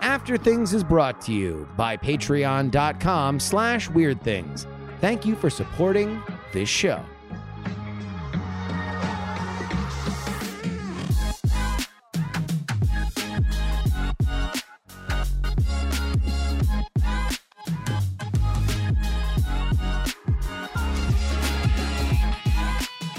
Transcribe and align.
After 0.00 0.36
Things 0.36 0.74
is 0.74 0.82
brought 0.84 1.20
to 1.22 1.32
you 1.32 1.68
by 1.76 1.96
patreon.com 1.96 3.40
slash 3.40 3.88
weird 3.90 4.20
things. 4.22 4.66
Thank 5.00 5.24
you 5.24 5.34
for 5.36 5.50
supporting 5.50 6.22
this 6.52 6.68
show. 6.68 7.04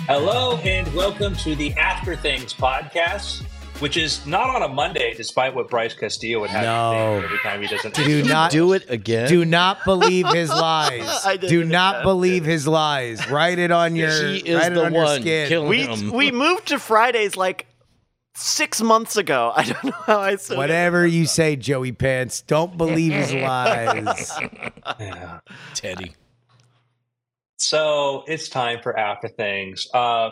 Hello 0.06 0.58
and 0.58 0.94
welcome 0.94 1.34
to 1.38 1.56
the 1.56 1.74
After 1.74 2.16
Things 2.16 2.54
podcast, 2.54 3.43
which 3.80 3.98
is 3.98 4.26
not 4.26 4.50
on 4.56 4.62
a 4.64 4.68
Monday, 4.68 5.14
despite 5.16 5.54
what 5.56 5.70
Bryce 5.70 5.94
Castillo 5.94 6.40
would 6.42 6.50
have 6.50 6.64
No. 6.64 7.16
to 7.16 7.22
think 7.22 7.26
every 7.26 7.38
time 7.40 7.62
he 7.62 7.68
doesn't. 7.68 7.94
Do 7.96 8.24
not 8.24 8.52
do 8.52 8.74
it 8.74 8.86
again. 8.90 9.28
Do 9.28 9.44
not 9.46 9.84
believe 9.86 10.28
his 10.30 10.50
lies. 10.50 11.08
I 11.26 11.38
Do 11.38 11.64
not 11.64 11.96
again. 11.96 12.04
believe 12.06 12.46
his 12.46 12.68
lies. 12.68 13.30
Write 13.30 13.60
it 13.60 13.72
on 13.72 13.96
your 13.96 14.12
She 14.12 14.38
is 14.38 14.56
write 14.60 14.72
it 14.72 14.76
the 14.76 14.86
on 14.86 14.94
your 14.94 15.04
one 15.04 15.22
skin. 15.22 15.48
killing 15.50 15.70
We 15.70 15.84
him. 15.86 16.12
we 16.12 16.32
moved 16.32 16.68
to 16.70 16.80
Fridays 16.80 17.36
like 17.36 17.68
six 18.36 18.82
months 18.82 19.16
ago. 19.18 19.52
I 19.56 19.64
don't 19.64 19.84
know 19.84 19.92
how 20.06 20.20
I 20.20 20.36
said 20.38 20.58
Whatever 20.58 21.06
you 21.06 21.26
say, 21.26 21.56
Joey 21.56 21.92
Pants, 21.92 22.42
don't 22.42 22.78
believe 22.78 23.12
his 23.14 23.34
lies. 23.34 24.32
Yeah. 25.00 25.40
Teddy. 25.76 26.14
So 27.58 28.24
it's 28.28 28.50
time 28.50 28.80
for 28.84 28.98
After 28.98 29.28
Things. 29.28 29.88
Uh, 29.94 30.32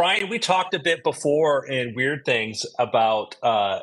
Brian, 0.00 0.30
we 0.30 0.38
talked 0.38 0.72
a 0.72 0.78
bit 0.78 1.04
before 1.04 1.66
in 1.66 1.94
Weird 1.94 2.24
Things 2.24 2.64
about 2.78 3.36
uh, 3.42 3.80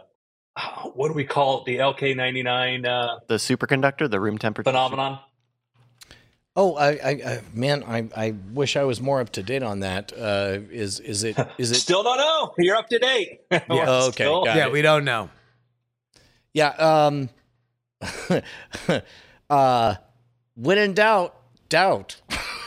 what 0.96 1.10
do 1.10 1.14
we 1.14 1.24
call 1.24 1.60
it? 1.60 1.66
The 1.66 1.78
LK99 1.78 2.88
uh, 2.88 3.20
The 3.28 3.36
superconductor, 3.36 4.10
the 4.10 4.20
room 4.20 4.40
temperature 4.40 4.68
phenomenon. 4.68 5.20
Oh, 6.56 6.74
I, 6.76 6.88
I, 6.88 7.10
I 7.10 7.42
man, 7.54 7.84
I, 7.84 8.10
I 8.18 8.34
wish 8.52 8.76
I 8.76 8.84
was 8.84 9.00
more 9.00 9.22
up 9.22 9.30
to 9.34 9.44
date 9.44 9.62
on 9.62 9.82
that. 9.82 10.12
Uh, 10.12 10.58
is 10.72 11.00
is 11.00 11.24
it 11.24 11.38
is 11.60 11.70
it? 11.70 11.76
Still 11.76 12.02
don't 12.02 12.18
know. 12.18 12.52
You're 12.58 12.78
up 12.78 12.90
to 12.90 12.98
date. 12.98 13.42
Yeah, 13.52 13.62
okay, 13.70 14.24
Still- 14.24 14.42
yeah, 14.48 14.66
it. 14.66 14.72
we 14.72 14.82
don't 14.82 15.06
know. 15.06 15.30
Yeah. 16.52 16.70
Um. 16.70 17.30
uh, 19.52 19.96
when 20.56 20.80
in 20.80 20.96
doubt, 20.96 21.36
doubt. 21.70 22.20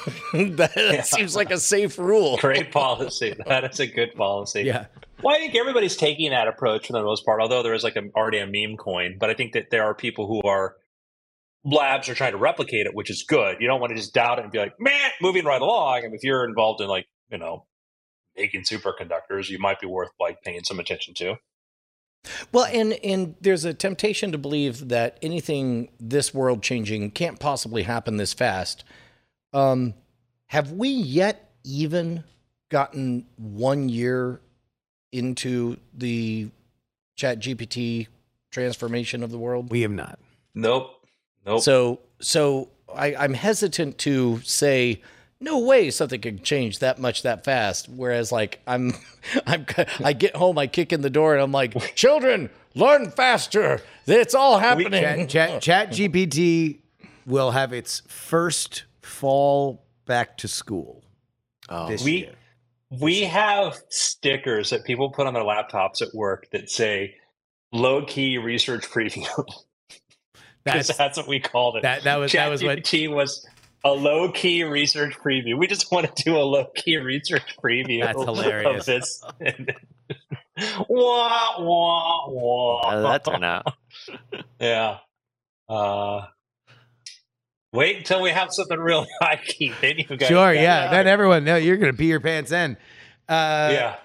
that 0.33 0.73
Yeah. 0.77 1.03
seems 1.03 1.34
like 1.37 1.51
a 1.51 1.59
safe 1.59 1.98
rule. 1.98 2.37
Great 2.39 2.73
policy. 2.73 3.34
That 3.47 3.65
is 3.65 3.81
a 3.81 3.87
good 3.87 4.15
policy. 4.15 4.62
Yeah. 4.62 4.87
Well, 5.23 5.34
I 5.37 5.39
think 5.39 5.55
everybody's 5.55 5.97
taking 5.97 6.31
that 6.31 6.48
approach 6.48 6.87
for 6.87 6.93
the 6.95 7.03
most 7.03 7.25
part, 7.27 7.41
although 7.41 7.62
there 7.62 7.75
is 7.75 7.84
like 7.84 7.97
a, 7.97 8.03
already 8.17 8.39
a 8.39 8.47
meme 8.47 8.77
coin. 8.77 9.17
But 9.19 9.31
I 9.31 9.34
think 9.34 9.53
that 9.53 9.71
there 9.71 9.84
are 9.84 9.95
people 9.95 10.27
who 10.27 10.41
are 10.48 10.77
labs 11.65 12.09
are 12.09 12.15
trying 12.15 12.33
to 12.33 12.39
replicate 12.39 12.87
it, 12.87 12.95
which 12.95 13.11
is 13.11 13.23
good. 13.23 13.56
You 13.61 13.67
don't 13.67 13.81
want 13.81 13.91
to 13.91 13.97
just 13.97 14.15
doubt 14.15 14.39
it 14.39 14.43
and 14.45 14.53
be 14.53 14.59
like, 14.59 14.75
man, 14.81 15.11
moving 15.21 15.45
right 15.45 15.61
along. 15.61 16.05
And 16.05 16.15
if 16.15 16.23
you're 16.23 16.45
involved 16.48 16.81
in 16.81 16.89
like, 16.89 17.06
you 17.31 17.39
know, 17.39 17.67
making 18.37 18.62
superconductors, 18.62 19.51
you 19.51 19.59
might 19.59 19.81
be 19.81 19.87
worth 19.87 20.11
like 20.19 20.43
paying 20.43 20.65
some 20.65 20.81
attention 20.81 21.12
to. 21.15 21.37
Well, 22.53 22.67
and 22.67 22.93
and 23.05 23.34
there's 23.41 23.65
a 23.65 23.73
temptation 23.73 24.31
to 24.33 24.39
believe 24.39 24.89
that 24.89 25.19
anything 25.23 25.89
this 25.98 26.34
world 26.34 26.62
changing 26.62 27.11
can't 27.12 27.41
possibly 27.41 27.84
happen 27.84 28.19
this 28.19 28.34
fast. 28.34 28.84
Um, 29.53 29.95
have 30.47 30.73
we 30.73 30.89
yet 30.89 31.53
even 31.65 32.25
gotten 32.70 33.27
one 33.37 33.89
year 33.89 34.41
into 35.12 35.77
the 35.93 36.48
Chat 37.17 37.41
GPT 37.41 38.06
transformation 38.51 39.23
of 39.23 39.31
the 39.31 39.39
world? 39.39 39.71
We 39.71 39.83
have 39.83 39.91
not. 39.91 40.19
Nope. 40.55 41.06
Nope. 41.45 41.62
So 41.62 42.01
so 42.21 42.69
I, 42.94 43.15
I'm 43.15 43.34
hesitant 43.34 43.99
to 43.99 44.41
say 44.43 45.03
no 45.41 45.59
way 45.59 45.91
something 45.91 46.21
could 46.21 46.44
change 46.44 46.78
that 46.81 46.99
much 46.99 47.22
that 47.22 47.44
fast. 47.44 47.89
Whereas 47.89 48.33
like 48.33 48.60
I'm 48.66 48.93
I'm 49.47 49.66
I 50.05 50.12
get 50.12 50.37
home, 50.37 50.59
I 50.59 50.66
kick 50.66 50.93
in 50.93 51.03
the 51.03 51.10
door 51.10 51.34
and 51.34 51.43
I'm 51.43 51.53
like, 51.53 51.94
children, 51.94 52.50
learn 52.75 53.10
faster. 53.10 53.81
It's 54.06 54.34
all 54.34 54.59
happening. 54.59 55.28
Chat, 55.28 55.28
chat, 55.28 55.62
chat 55.62 55.91
GPT 55.91 56.78
will 57.27 57.53
have 57.53 57.72
its 57.72 58.03
first 58.09 58.84
fall 59.03 59.84
back 60.06 60.37
to 60.38 60.49
school 60.49 61.05
Oh, 61.69 61.88
this 61.88 62.03
we 62.05 62.12
year. 62.12 62.33
we 62.91 63.21
have 63.22 63.78
stickers 63.91 64.71
that 64.71 64.84
people 64.84 65.11
put 65.11 65.27
on 65.27 65.34
their 65.34 65.44
laptops 65.44 66.03
at 66.03 66.12
work 66.15 66.49
that 66.53 66.69
say 66.71 67.15
low 67.72 68.05
key 68.05 68.39
research 68.39 68.89
preview. 68.89 69.27
Because 70.62 70.89
That's 70.89 70.99
that's 70.99 71.16
what 71.16 71.27
we 71.27 71.41
called 71.41 71.77
it. 71.77 71.83
that 71.84 72.03
that 72.05 72.16
was 72.16 72.33
that 72.33 72.49
was 72.50 72.62
what 72.62 72.81
ChatGPT 72.81 73.10
was 73.10 73.47
a 73.83 73.91
low 73.93 74.31
key 74.31 74.62
research 74.62 75.16
preview. 75.19 75.56
We 75.59 75.66
just 75.66 75.91
want 75.91 76.15
to 76.15 76.22
do 76.22 76.37
a 76.37 76.44
low 76.44 76.66
key 76.77 76.99
research 76.99 77.56
preview. 77.65 78.03
That's 78.03 78.22
hilarious. 78.22 78.81
Of 78.81 78.84
this. 78.87 79.22
wah 80.89 81.60
wah 81.62 82.28
wah. 82.28 82.91
how 82.91 82.97
did 82.97 83.05
that 83.06 83.25
turn 83.25 83.43
out? 83.44 83.72
Yeah. 84.60 84.99
Uh, 85.66 86.27
wait 87.72 87.97
until 87.97 88.20
we 88.20 88.31
have 88.31 88.53
something 88.53 88.78
real 88.78 89.06
high 89.20 89.41
key. 89.44 89.72
Then 89.81 89.98
you 89.98 90.16
guys. 90.16 90.28
sure, 90.28 90.53
yeah. 90.53 90.86
it. 90.86 90.91
Then 90.91 91.06
everyone, 91.06 91.44
no, 91.44 91.56
you're 91.56 91.76
gonna 91.76 91.92
pee 91.92 92.06
your 92.06 92.20
pants 92.20 92.53
in. 92.53 92.76
Uh, 93.28 93.70
yeah. 93.72 93.97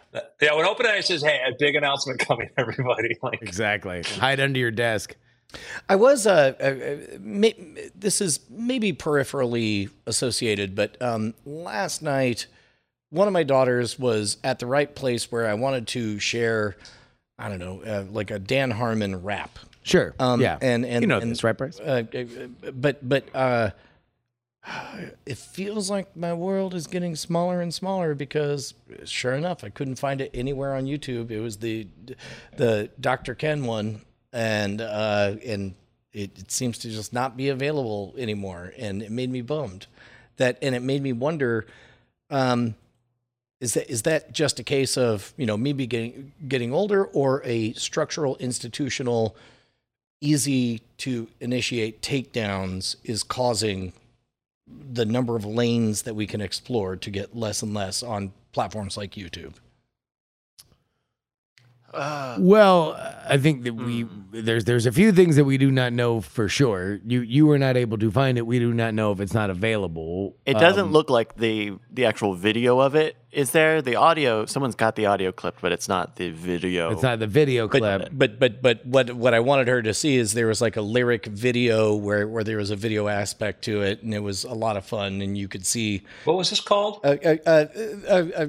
Yeah. 0.42 0.54
When 0.54 0.66
OpenAI 0.66 1.04
says, 1.04 1.22
"Hey, 1.22 1.40
a 1.46 1.52
big 1.58 1.76
announcement 1.76 2.20
coming, 2.20 2.50
everybody," 2.58 3.18
like 3.22 3.42
exactly. 3.42 4.04
Hide 4.04 4.40
under 4.40 4.60
your 4.60 4.72
desk. 4.72 5.16
I 5.88 5.96
was 5.96 6.28
uh, 6.28 6.54
uh, 6.60 6.64
uh 6.64 7.18
may, 7.20 7.54
this 7.96 8.22
is 8.22 8.40
maybe 8.50 8.94
peripherally 8.94 9.90
associated, 10.06 10.76
but 10.76 11.02
um, 11.02 11.34
last 11.46 12.02
night 12.02 12.48
one 13.10 13.28
of 13.28 13.34
my 13.34 13.44
daughters 13.44 13.98
was 13.98 14.38
at 14.44 14.60
the 14.60 14.66
right 14.66 14.94
place 14.94 15.32
where 15.32 15.48
I 15.48 15.54
wanted 15.54 15.88
to 15.90 16.20
share. 16.20 16.76
I 17.38 17.50
don't 17.50 17.60
know, 17.60 17.82
uh, 17.82 18.06
like 18.12 18.32
a 18.32 18.40
Dan 18.40 18.72
Harmon 18.72 19.22
rap. 19.24 19.60
Sure. 19.86 20.16
Um, 20.18 20.42
yeah. 20.42 20.58
and 20.62 20.84
and 20.84 21.04
you 21.04 21.08
know 21.08 21.20
and, 21.20 21.30
this, 21.30 21.44
right, 21.44 21.56
Bryce? 21.56 21.80
uh, 21.80 22.04
but 22.74 23.08
but 23.08 23.24
uh, 23.36 23.70
it 25.28 25.38
feels 25.38 25.92
like 25.92 26.18
my 26.18 26.34
world 26.34 26.74
is 26.74 26.88
getting 26.88 27.16
smaller 27.16 27.62
and 27.62 27.72
smaller 27.72 28.16
because 28.16 28.74
sure 29.04 29.34
enough, 29.34 29.64
I 29.64 29.70
couldn't 29.70 29.98
find 29.98 30.22
it 30.22 30.32
anywhere 30.34 30.74
on 30.74 30.86
YouTube. 30.86 31.30
It 31.30 31.40
was 31.40 31.58
the 31.58 31.88
the 32.58 32.90
Dr. 33.00 33.36
Ken 33.36 33.66
one, 33.66 34.02
and 34.34 34.82
uh, 34.82 35.36
and 35.46 35.76
it, 36.14 36.40
it 36.40 36.50
seems 36.50 36.80
to 36.80 36.90
just 36.90 37.14
not 37.14 37.38
be 37.38 37.50
available 37.50 38.16
anymore, 38.18 38.74
and 38.80 39.04
it 39.04 39.12
made 39.12 39.30
me 39.30 39.42
bummed. 39.42 39.86
That 40.38 40.58
and 40.64 40.74
it 40.74 40.82
made 40.82 41.04
me 41.04 41.14
wonder. 41.14 41.68
Um, 42.32 42.74
is 43.62 43.76
that 43.76 43.88
is 43.88 44.02
that 44.02 44.32
just 44.32 44.60
a 44.60 44.64
case 44.64 44.98
of 44.98 45.32
you 45.38 45.46
know 45.46 45.58
me 45.58 45.74
be 45.74 45.86
getting 45.86 46.32
getting 46.48 46.74
older, 46.74 47.06
or 47.06 47.44
a 47.46 47.74
structural 47.74 48.36
institutional 48.38 49.36
easy 50.22 50.82
to 50.98 51.28
initiate 51.40 52.02
takedowns 52.02 52.96
is 53.04 53.24
causing 53.24 53.94
the 54.68 55.06
number 55.06 55.36
of 55.36 55.46
lanes 55.46 56.04
that 56.04 56.16
we 56.16 56.26
can 56.26 56.42
explore 56.42 56.96
to 56.96 57.10
get 57.12 57.36
less 57.36 57.62
and 57.62 57.74
less 57.74 58.02
on 58.02 58.34
platforms 58.52 58.98
like 58.98 59.12
YouTube. 59.12 59.54
Uh, 61.94 62.36
Well, 62.40 62.98
I 63.30 63.38
think 63.38 63.64
that 63.64 63.74
we 63.74 64.02
Hmm. 64.02 64.22
there's 64.32 64.66
there's 64.66 64.86
a 64.86 64.92
few 64.92 65.12
things 65.14 65.38
that 65.38 65.46
we 65.46 65.58
do 65.58 65.72
not 65.72 65.94
know 65.94 66.20
for 66.20 66.50
sure. 66.50 67.00
You 67.06 67.22
you 67.22 67.46
were 67.46 67.58
not 67.60 67.78
able 67.78 67.98
to 68.00 68.12
find 68.12 68.38
it. 68.38 68.46
We 68.46 68.60
do 68.60 68.74
not 68.74 68.94
know 68.94 69.12
if 69.14 69.22
it's 69.22 69.34
not 69.34 69.50
available. 69.50 70.36
it 70.46 70.56
doesn't 70.58 70.88
Um, 70.88 70.92
look 70.92 71.10
like 71.10 71.38
the 71.38 71.74
the 71.90 72.06
actual 72.06 72.34
video 72.36 72.80
of 72.80 72.96
it 72.96 73.16
is 73.36 73.52
there. 73.52 73.82
The 73.82 73.98
audio, 73.98 74.46
someone's 74.46 74.76
got 74.76 74.96
the 74.96 75.08
audio 75.08 75.32
clipped, 75.32 75.62
but 75.62 75.74
it's 75.74 75.90
not 75.90 76.16
the 76.16 76.32
video. 76.32 76.92
It's 76.92 77.04
not 77.04 77.20
the 77.20 77.28
video 77.28 77.68
clip. 77.68 78.10
But 78.12 78.40
but 78.40 78.40
but 78.40 78.62
but 78.62 78.86
what 78.86 79.12
what 79.12 79.34
I 79.34 79.42
wanted 79.42 79.68
her 79.68 79.82
to 79.82 79.94
see 79.94 80.16
is 80.16 80.34
there 80.34 80.48
was 80.48 80.62
like 80.62 80.78
a 80.78 80.82
lyric 80.82 81.26
video 81.26 81.94
where 81.94 82.28
where 82.28 82.44
there 82.44 82.58
was 82.58 82.72
a 82.72 82.76
video 82.76 83.08
aspect 83.10 83.64
to 83.66 83.82
it, 83.82 84.02
and 84.02 84.14
it 84.14 84.20
was 84.20 84.46
a 84.46 84.54
lot 84.54 84.78
of 84.78 84.86
fun, 84.86 85.22
and 85.22 85.38
you 85.38 85.48
could 85.48 85.66
see 85.66 86.04
what 86.24 86.38
was 86.38 86.50
this 86.50 86.62
called? 86.62 87.02
uh, 87.04 87.18
uh, 87.24 87.36
uh, 87.46 87.66
uh, 88.08 88.26
uh, 88.36 88.48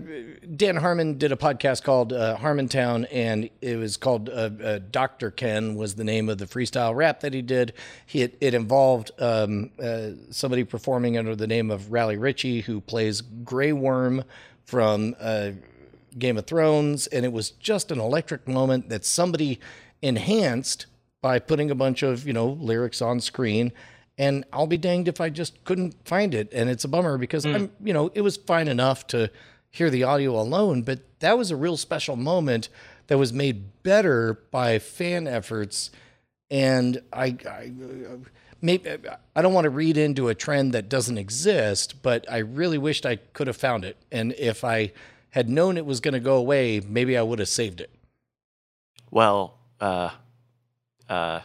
Dan 0.55 0.77
Harmon 0.77 1.19
did 1.19 1.33
a 1.33 1.37
podcast 1.37 1.83
called 1.83 2.13
uh, 2.13 2.37
Harmontown, 2.37 3.07
and 3.11 3.51
it 3.61 3.77
was 3.77 3.97
called 3.97 4.29
uh, 4.29 4.51
uh, 4.63 4.79
Doctor 4.91 5.33
Ken 5.33 5.75
was 5.75 5.97
the 5.97 6.05
name 6.05 6.29
of 6.29 6.39
the 6.39 6.47
freestyle 6.47 6.95
rap 6.95 7.21
that 7.21 7.35
he 7.35 7.43
did. 7.43 7.73
He 8.07 8.23
it, 8.23 8.37
it 8.41 8.55
involved 8.55 9.11
um, 9.19 9.73
uh, 9.83 10.11
somebody 10.31 10.63
performing 10.63 11.19
under 11.19 11.35
the 11.35 11.49
name 11.49 11.73
of 11.73 11.91
Raleigh 11.91 12.17
Ritchie, 12.19 12.61
who 12.61 12.81
plays 12.81 13.21
Grey 13.21 13.73
Worm 13.73 14.23
from 14.67 15.17
uh, 15.19 15.53
Game 16.19 16.37
of 16.37 16.47
Thrones, 16.47 17.07
and 17.07 17.25
it 17.25 17.33
was 17.33 17.51
just 17.51 17.91
an 17.91 18.01
electric 18.01 18.47
moment 18.47 18.89
that 18.89 19.05
somebody 19.05 19.61
enhanced 20.03 20.87
by 21.23 21.39
putting 21.39 21.71
a 21.71 21.75
bunch 21.75 22.03
of 22.03 22.27
you 22.27 22.33
know 22.33 22.49
lyrics 22.49 23.01
on 23.01 23.21
screen. 23.21 23.73
And 24.19 24.45
I'll 24.53 24.67
be 24.67 24.79
danged 24.79 25.09
if 25.09 25.21
I 25.21 25.29
just 25.29 25.63
couldn't 25.65 25.95
find 26.07 26.35
it, 26.35 26.53
and 26.53 26.71
it's 26.71 26.85
a 26.85 26.89
bummer 26.89 27.19
because 27.19 27.45
I'm 27.45 27.71
you 27.83 27.93
know 27.93 28.11
it 28.15 28.23
was 28.23 28.37
fine 28.37 28.69
enough 28.69 29.07
to 29.09 29.31
hear 29.71 29.91
the 29.91 30.05
audio 30.05 30.41
alone, 30.41 30.83
but 30.83 31.01
that 31.21 31.37
was 31.37 31.51
a 31.51 31.57
real 31.57 31.77
special 31.77 32.17
moment 32.17 32.69
that 33.09 33.19
was 33.19 33.33
made 33.33 33.83
better 33.83 34.41
by 34.51 34.79
fan 34.79 35.27
efforts. 35.27 35.91
And 36.51 37.03
I, 37.13 37.37
I 37.49 37.73
maybe 38.61 38.91
I 39.35 39.43
don't 39.43 39.53
want 39.55 39.65
to 39.65 39.71
read 39.71 39.97
into 39.97 40.29
a 40.29 40.35
trend 40.35 40.73
that 40.75 40.89
doesn't 40.89 41.19
exist, 41.19 42.03
but 42.03 42.31
I 42.31 42.39
really 42.39 42.79
wished 42.79 43.05
I 43.07 43.17
could 43.17 43.47
have 43.47 43.57
found 43.57 43.85
it. 43.85 43.97
And 44.11 44.33
if 44.39 44.65
I 44.65 44.93
had 45.31 45.49
known 45.49 45.77
it 45.77 45.85
was 45.87 46.01
going 46.01 46.15
to 46.15 46.21
go 46.21 46.37
away, 46.37 46.81
maybe 46.81 47.17
I 47.17 47.23
would 47.23 47.39
have 47.39 47.49
saved 47.49 47.81
it. 47.81 47.91
Well, 49.11 49.59
uh, 49.81 50.11
uh, 51.09 51.41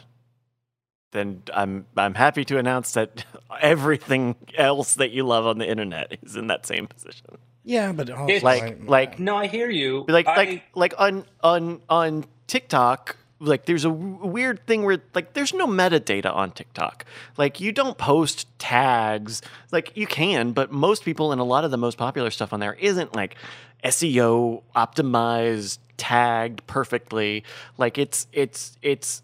then 1.12 1.44
I'm 1.54 1.86
I'm 1.98 2.14
happy 2.16 2.46
to 2.46 2.58
announce 2.58 2.94
that 2.94 3.26
everything 3.62 4.36
else 4.58 4.96
that 4.96 5.12
you 5.12 5.24
love 5.26 5.46
on 5.46 5.58
the 5.58 5.70
internet 5.70 6.18
is 6.24 6.36
in 6.36 6.48
that 6.48 6.66
same 6.66 6.88
position. 6.88 7.38
Yeah, 7.64 7.92
but 7.92 8.10
oh, 8.10 8.26
Like 8.42 8.80
like 8.88 9.20
No, 9.20 9.36
I 9.38 9.48
hear 9.48 9.70
you. 9.70 10.06
like 10.08 10.26
I- 10.28 10.36
like 10.36 10.64
like 10.74 10.94
on 10.98 11.26
on 11.44 11.82
on 11.90 12.26
TikTok 12.48 13.18
like 13.42 13.66
there's 13.66 13.86
a 13.86 13.90
w- 13.90 14.26
weird 14.26 14.66
thing 14.68 14.84
where 14.84 15.02
like 15.14 15.34
there's 15.34 15.54
no 15.54 15.68
metadata 15.68 16.34
on 16.34 16.52
TikTok. 16.52 17.06
Like 17.38 17.60
you 17.60 17.72
don't 17.72 17.98
post 17.98 18.48
tags. 18.60 19.42
Like 19.72 19.92
you 19.98 20.08
can, 20.08 20.52
but 20.54 20.72
most 20.72 21.04
people 21.04 21.32
and 21.32 21.42
a 21.42 21.44
lot 21.44 21.66
of 21.66 21.72
the 21.72 21.78
most 21.78 21.98
popular 21.98 22.30
stuff 22.32 22.54
on 22.54 22.60
there 22.60 22.76
isn't 22.76 23.16
like 23.16 23.36
SEO 23.84 24.62
optimized, 24.76 25.80
tagged 25.98 26.66
perfectly. 26.68 27.44
Like 27.78 27.98
it's 27.98 28.28
it's 28.32 28.78
it's 28.82 29.24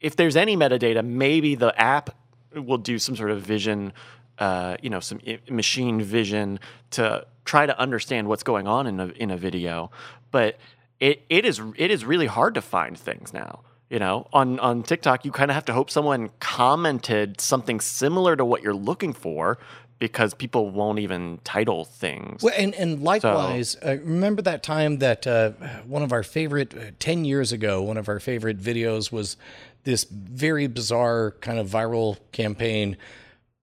if 0.00 0.16
there's 0.16 0.36
any 0.36 0.56
metadata, 0.56 1.04
maybe 1.04 1.54
the 1.54 1.78
app 1.80 2.14
will 2.54 2.78
do 2.78 2.98
some 2.98 3.16
sort 3.16 3.30
of 3.30 3.40
vision, 3.40 3.92
uh, 4.38 4.76
you 4.82 4.90
know, 4.90 5.00
some 5.00 5.20
i- 5.26 5.40
machine 5.48 6.02
vision 6.02 6.60
to 6.90 7.26
try 7.46 7.66
to 7.66 7.78
understand 7.80 8.28
what's 8.28 8.42
going 8.42 8.66
on 8.66 8.86
in 8.86 9.00
a 9.00 9.06
in 9.08 9.30
a 9.30 9.36
video. 9.36 9.90
But 10.30 10.58
it 11.04 11.22
it 11.28 11.44
is 11.44 11.60
it 11.76 11.90
is 11.90 12.04
really 12.04 12.26
hard 12.26 12.54
to 12.54 12.62
find 12.62 12.98
things 12.98 13.32
now. 13.32 13.60
You 13.90 13.98
know, 13.98 14.26
on 14.32 14.58
on 14.60 14.82
TikTok, 14.82 15.24
you 15.24 15.30
kind 15.30 15.50
of 15.50 15.54
have 15.54 15.66
to 15.66 15.74
hope 15.74 15.90
someone 15.90 16.30
commented 16.40 17.40
something 17.40 17.78
similar 17.80 18.34
to 18.36 18.44
what 18.44 18.62
you're 18.62 18.74
looking 18.74 19.12
for 19.12 19.58
because 19.98 20.32
people 20.34 20.70
won't 20.70 20.98
even 20.98 21.38
title 21.44 21.84
things. 21.84 22.42
Well, 22.42 22.54
and 22.56 22.74
and 22.74 23.02
likewise, 23.02 23.76
uh, 23.84 23.98
remember 23.98 24.40
that 24.42 24.62
time 24.62 24.98
that 24.98 25.26
uh, 25.26 25.50
one 25.86 26.02
of 26.02 26.12
our 26.12 26.22
favorite 26.22 26.74
uh, 26.74 26.92
ten 26.98 27.26
years 27.26 27.52
ago, 27.52 27.82
one 27.82 27.98
of 27.98 28.08
our 28.08 28.18
favorite 28.18 28.58
videos 28.58 29.12
was 29.12 29.36
this 29.84 30.04
very 30.04 30.66
bizarre 30.66 31.32
kind 31.42 31.58
of 31.58 31.68
viral 31.68 32.16
campaign 32.32 32.96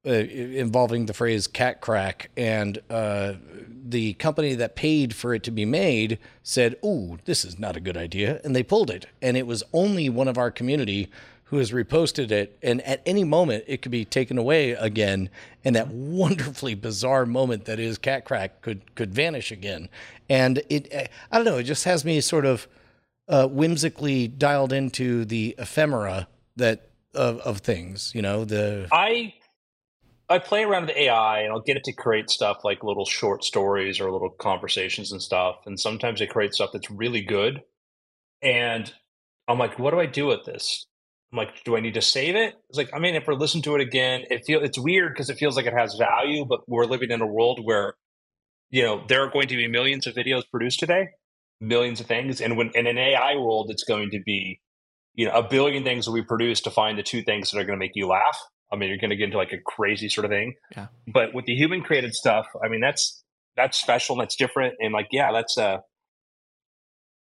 uh, 0.05 0.11
involving 0.11 1.07
the 1.07 1.13
phrase 1.13 1.47
"cat 1.47 1.81
crack," 1.81 2.29
and 2.37 2.77
uh, 2.91 3.33
the 3.91 4.13
company 4.13 4.53
that 4.55 4.75
paid 4.75 5.13
for 5.15 5.33
it 5.33 5.43
to 5.43 5.51
be 5.51 5.65
made 5.65 6.17
said, 6.43 6.75
"Oh, 6.81 7.17
this 7.25 7.45
is 7.45 7.59
not 7.59 7.77
a 7.77 7.81
good 7.81 7.97
idea," 7.97 8.41
and 8.43 8.55
they 8.55 8.63
pulled 8.63 8.89
it. 8.89 9.05
And 9.21 9.37
it 9.37 9.45
was 9.45 9.63
only 9.73 10.09
one 10.09 10.27
of 10.27 10.37
our 10.37 10.51
community 10.51 11.09
who 11.45 11.57
has 11.57 11.71
reposted 11.71 12.31
it, 12.31 12.57
and 12.63 12.81
at 12.83 13.01
any 13.05 13.25
moment 13.25 13.65
it 13.67 13.81
could 13.81 13.91
be 13.91 14.05
taken 14.05 14.37
away 14.37 14.71
again, 14.71 15.29
and 15.65 15.75
that 15.75 15.87
wonderfully 15.89 16.73
bizarre 16.73 17.25
moment 17.25 17.65
that 17.65 17.79
is 17.79 17.97
cat 17.97 18.25
crack 18.25 18.61
could 18.61 18.95
could 18.95 19.13
vanish 19.13 19.51
again. 19.51 19.89
And 20.29 20.63
it, 20.69 20.93
uh, 20.93 21.03
I 21.31 21.37
don't 21.37 21.45
know, 21.45 21.57
it 21.57 21.63
just 21.63 21.83
has 21.83 22.05
me 22.05 22.21
sort 22.21 22.45
of 22.45 22.67
uh, 23.27 23.47
whimsically 23.47 24.27
dialed 24.27 24.71
into 24.73 25.25
the 25.25 25.55
ephemera 25.57 26.27
that 26.55 26.89
of, 27.13 27.39
of 27.39 27.57
things. 27.59 28.11
You 28.15 28.21
know, 28.21 28.45
the 28.45 28.87
I 28.91 29.33
I 30.31 30.39
play 30.39 30.63
around 30.63 30.87
with 30.87 30.95
AI 30.95 31.41
and 31.41 31.51
I'll 31.51 31.61
get 31.61 31.77
it 31.77 31.83
to 31.85 31.93
create 31.93 32.29
stuff 32.29 32.63
like 32.63 32.83
little 32.83 33.05
short 33.05 33.43
stories 33.43 33.99
or 33.99 34.11
little 34.11 34.29
conversations 34.29 35.11
and 35.11 35.21
stuff. 35.21 35.57
And 35.65 35.79
sometimes 35.79 36.21
it 36.21 36.29
creates 36.29 36.57
stuff 36.57 36.71
that's 36.73 36.89
really 36.89 37.21
good. 37.21 37.61
And 38.41 38.91
I'm 39.47 39.59
like, 39.59 39.77
what 39.77 39.91
do 39.91 39.99
I 39.99 40.05
do 40.05 40.27
with 40.27 40.45
this? 40.45 40.87
I'm 41.31 41.37
like, 41.37 41.63
do 41.63 41.77
I 41.77 41.79
need 41.79 41.93
to 41.93 42.01
save 42.01 42.35
it? 42.35 42.55
It's 42.69 42.77
like, 42.77 42.89
I 42.93 42.99
mean, 42.99 43.15
if 43.15 43.27
I 43.27 43.33
listen 43.33 43.61
to 43.63 43.75
it 43.75 43.81
again, 43.81 44.23
it 44.29 44.45
feel 44.45 44.63
it's 44.63 44.79
weird 44.79 45.13
because 45.13 45.29
it 45.29 45.37
feels 45.37 45.55
like 45.55 45.65
it 45.65 45.73
has 45.73 45.95
value, 45.95 46.45
but 46.45 46.61
we're 46.67 46.85
living 46.85 47.11
in 47.11 47.21
a 47.21 47.27
world 47.27 47.59
where, 47.63 47.95
you 48.69 48.83
know, 48.83 49.03
there 49.07 49.23
are 49.23 49.29
going 49.29 49.47
to 49.49 49.55
be 49.55 49.67
millions 49.67 50.07
of 50.07 50.15
videos 50.15 50.43
produced 50.49 50.79
today, 50.79 51.09
millions 51.59 51.99
of 51.99 52.07
things. 52.07 52.41
And 52.41 52.57
when 52.57 52.71
in 52.73 52.87
an 52.87 52.97
AI 52.97 53.35
world, 53.35 53.69
it's 53.69 53.83
going 53.83 54.11
to 54.11 54.19
be, 54.25 54.59
you 55.13 55.25
know, 55.25 55.33
a 55.33 55.43
billion 55.43 55.83
things 55.83 56.07
will 56.07 56.15
be 56.15 56.23
produced 56.23 56.65
to 56.65 56.71
find 56.71 56.97
the 56.97 57.03
two 57.03 57.21
things 57.21 57.51
that 57.51 57.59
are 57.59 57.63
going 57.63 57.77
to 57.77 57.83
make 57.83 57.95
you 57.95 58.07
laugh. 58.07 58.39
I 58.71 58.77
mean, 58.77 58.89
you're 58.89 58.97
going 58.97 59.09
to 59.09 59.15
get 59.15 59.25
into 59.25 59.37
like 59.37 59.51
a 59.53 59.57
crazy 59.65 60.07
sort 60.09 60.25
of 60.25 60.31
thing. 60.31 60.53
Yeah. 60.75 60.87
But 61.07 61.33
with 61.33 61.45
the 61.45 61.55
human 61.55 61.81
created 61.81 62.13
stuff, 62.13 62.45
I 62.63 62.67
mean, 62.69 62.79
that's 62.81 63.23
that's 63.57 63.77
special 63.79 64.15
and 64.15 64.21
that's 64.21 64.35
different. 64.35 64.75
And 64.79 64.93
like, 64.93 65.07
yeah, 65.11 65.31
that's 65.31 65.57
uh 65.57 65.77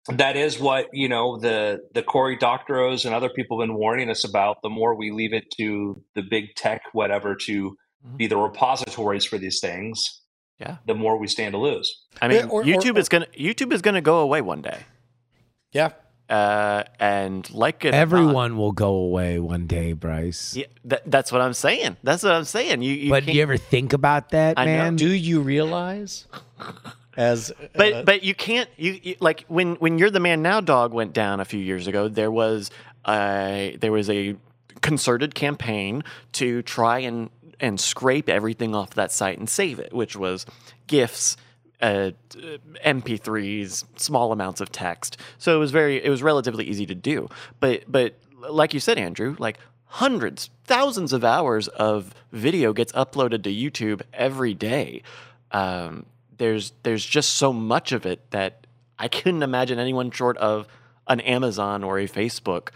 that 0.10 0.38
is 0.38 0.60
what 0.60 0.88
you 0.94 1.10
know 1.10 1.38
the 1.40 1.80
the 1.94 2.02
Cory 2.04 2.38
Doctorow's 2.38 3.06
and 3.06 3.14
other 3.14 3.30
people 3.30 3.60
have 3.60 3.68
been 3.68 3.76
warning 3.78 4.10
us 4.10 4.24
about. 4.28 4.58
The 4.64 4.70
more 4.70 4.96
we 4.96 5.12
leave 5.12 5.34
it 5.34 5.46
to 5.58 6.02
the 6.16 6.22
big 6.22 6.56
tech, 6.56 6.82
whatever, 6.94 7.36
to 7.46 7.76
Mhm. 8.06 8.18
be 8.18 8.28
the 8.28 8.38
repositories 8.38 9.26
for 9.26 9.38
these 9.38 9.60
things, 9.60 10.22
Yeah. 10.60 10.78
the 10.86 10.94
more 10.94 11.18
we 11.18 11.28
stand 11.28 11.54
to 11.54 11.58
lose. 11.58 12.04
I 12.22 12.28
mean, 12.28 12.38
Yeah, 12.38 12.46
or- 12.46 12.62
or- 12.62 12.64
YouTube 12.64 12.96
or- 12.96 13.00
is 13.00 13.10
gonna 13.10 13.26
YouTube 13.38 13.74
is 13.74 13.82
gonna 13.82 14.02
go 14.02 14.20
away 14.20 14.40
one 14.42 14.62
day. 14.62 14.80
yeah. 15.72 15.92
Uh, 16.30 16.84
and 17.00 17.50
like 17.54 17.86
it, 17.86 17.90
or 17.90 17.92
not- 17.92 17.98
Everyone 17.98 18.58
will 18.58 18.74
go 18.74 18.90
away 18.96 19.40
one 19.40 19.66
day, 19.66 19.94
Bryce. 19.94 20.56
Yeah, 20.56 20.66
that, 20.86 21.10
that's 21.10 21.32
what 21.32 21.42
I'm 21.42 21.54
saying. 21.54 21.96
That's 22.04 22.24
what 22.24 22.34
I'm 22.34 22.44
saying. 22.44 22.82
You, 22.82 22.92
you 22.92 23.10
but 23.10 23.26
do 23.26 23.32
you 23.32 23.42
ever 23.42 23.56
think 23.56 23.94
about 23.94 24.32
that, 24.32 24.60
I 24.60 24.66
know. 24.66 24.72
man? 24.72 24.96
Do 24.98 25.08
you 25.10 25.40
realize 25.42 26.28
as 27.18 27.52
but 27.74 27.94
uh, 27.94 28.04
but 28.04 28.24
you 28.24 28.36
can't 28.36 28.70
you, 28.78 29.00
you 29.02 29.16
like 29.20 29.46
when 29.48 29.76
when 29.76 29.98
you're 29.98 30.12
the 30.12 30.20
man 30.20 30.42
now 30.42 30.60
dog 30.60 30.94
went 30.94 31.14
down 31.14 31.40
a 31.40 31.46
few 31.46 31.60
years 31.60 31.88
ago. 31.88 32.08
There 32.10 32.32
was 32.32 32.72
a 33.08 33.78
there 33.80 33.92
was 33.92 34.10
a 34.10 34.36
concerted 34.82 35.34
campaign 35.34 36.04
to 36.34 36.62
try 36.62 37.00
and 37.00 37.30
and 37.60 37.80
scrape 37.80 38.30
everything 38.30 38.76
off 38.76 38.92
that 38.96 39.12
site 39.12 39.40
and 39.40 39.50
save 39.50 39.80
it, 39.80 39.94
which 39.94 40.16
was 40.16 40.46
gifs. 40.88 41.38
Uh, 41.80 42.12
MP3s, 42.84 43.84
small 43.98 44.32
amounts 44.32 44.62
of 44.62 44.72
text. 44.72 45.18
So 45.38 45.56
it 45.56 45.60
was 45.60 45.70
very, 45.70 46.04
it 46.04 46.10
was 46.10 46.24
relatively 46.24 46.66
easy 46.66 46.88
to 46.88 46.96
do. 46.96 47.30
But, 47.60 47.84
but 47.88 48.16
like 48.50 48.74
you 48.74 48.80
said, 48.80 48.98
Andrew, 48.98 49.36
like 49.38 49.60
hundreds, 49.86 50.50
thousands 50.66 51.14
of 51.14 51.24
hours 51.24 51.68
of 51.68 52.16
video 52.32 52.74
gets 52.74 52.92
uploaded 52.94 53.44
to 53.44 53.54
YouTube 53.54 54.02
every 54.12 54.56
day. 54.56 55.04
Um, 55.52 56.08
there's, 56.38 56.74
there's 56.82 57.06
just 57.06 57.36
so 57.36 57.54
much 57.54 57.92
of 57.92 58.06
it 58.06 58.32
that 58.32 58.66
I 59.00 59.08
couldn't 59.08 59.44
imagine 59.44 59.78
anyone 59.78 60.10
short 60.12 60.38
of 60.38 60.68
an 61.08 61.20
Amazon 61.22 61.84
or 61.84 62.00
a 62.00 62.08
Facebook 62.08 62.70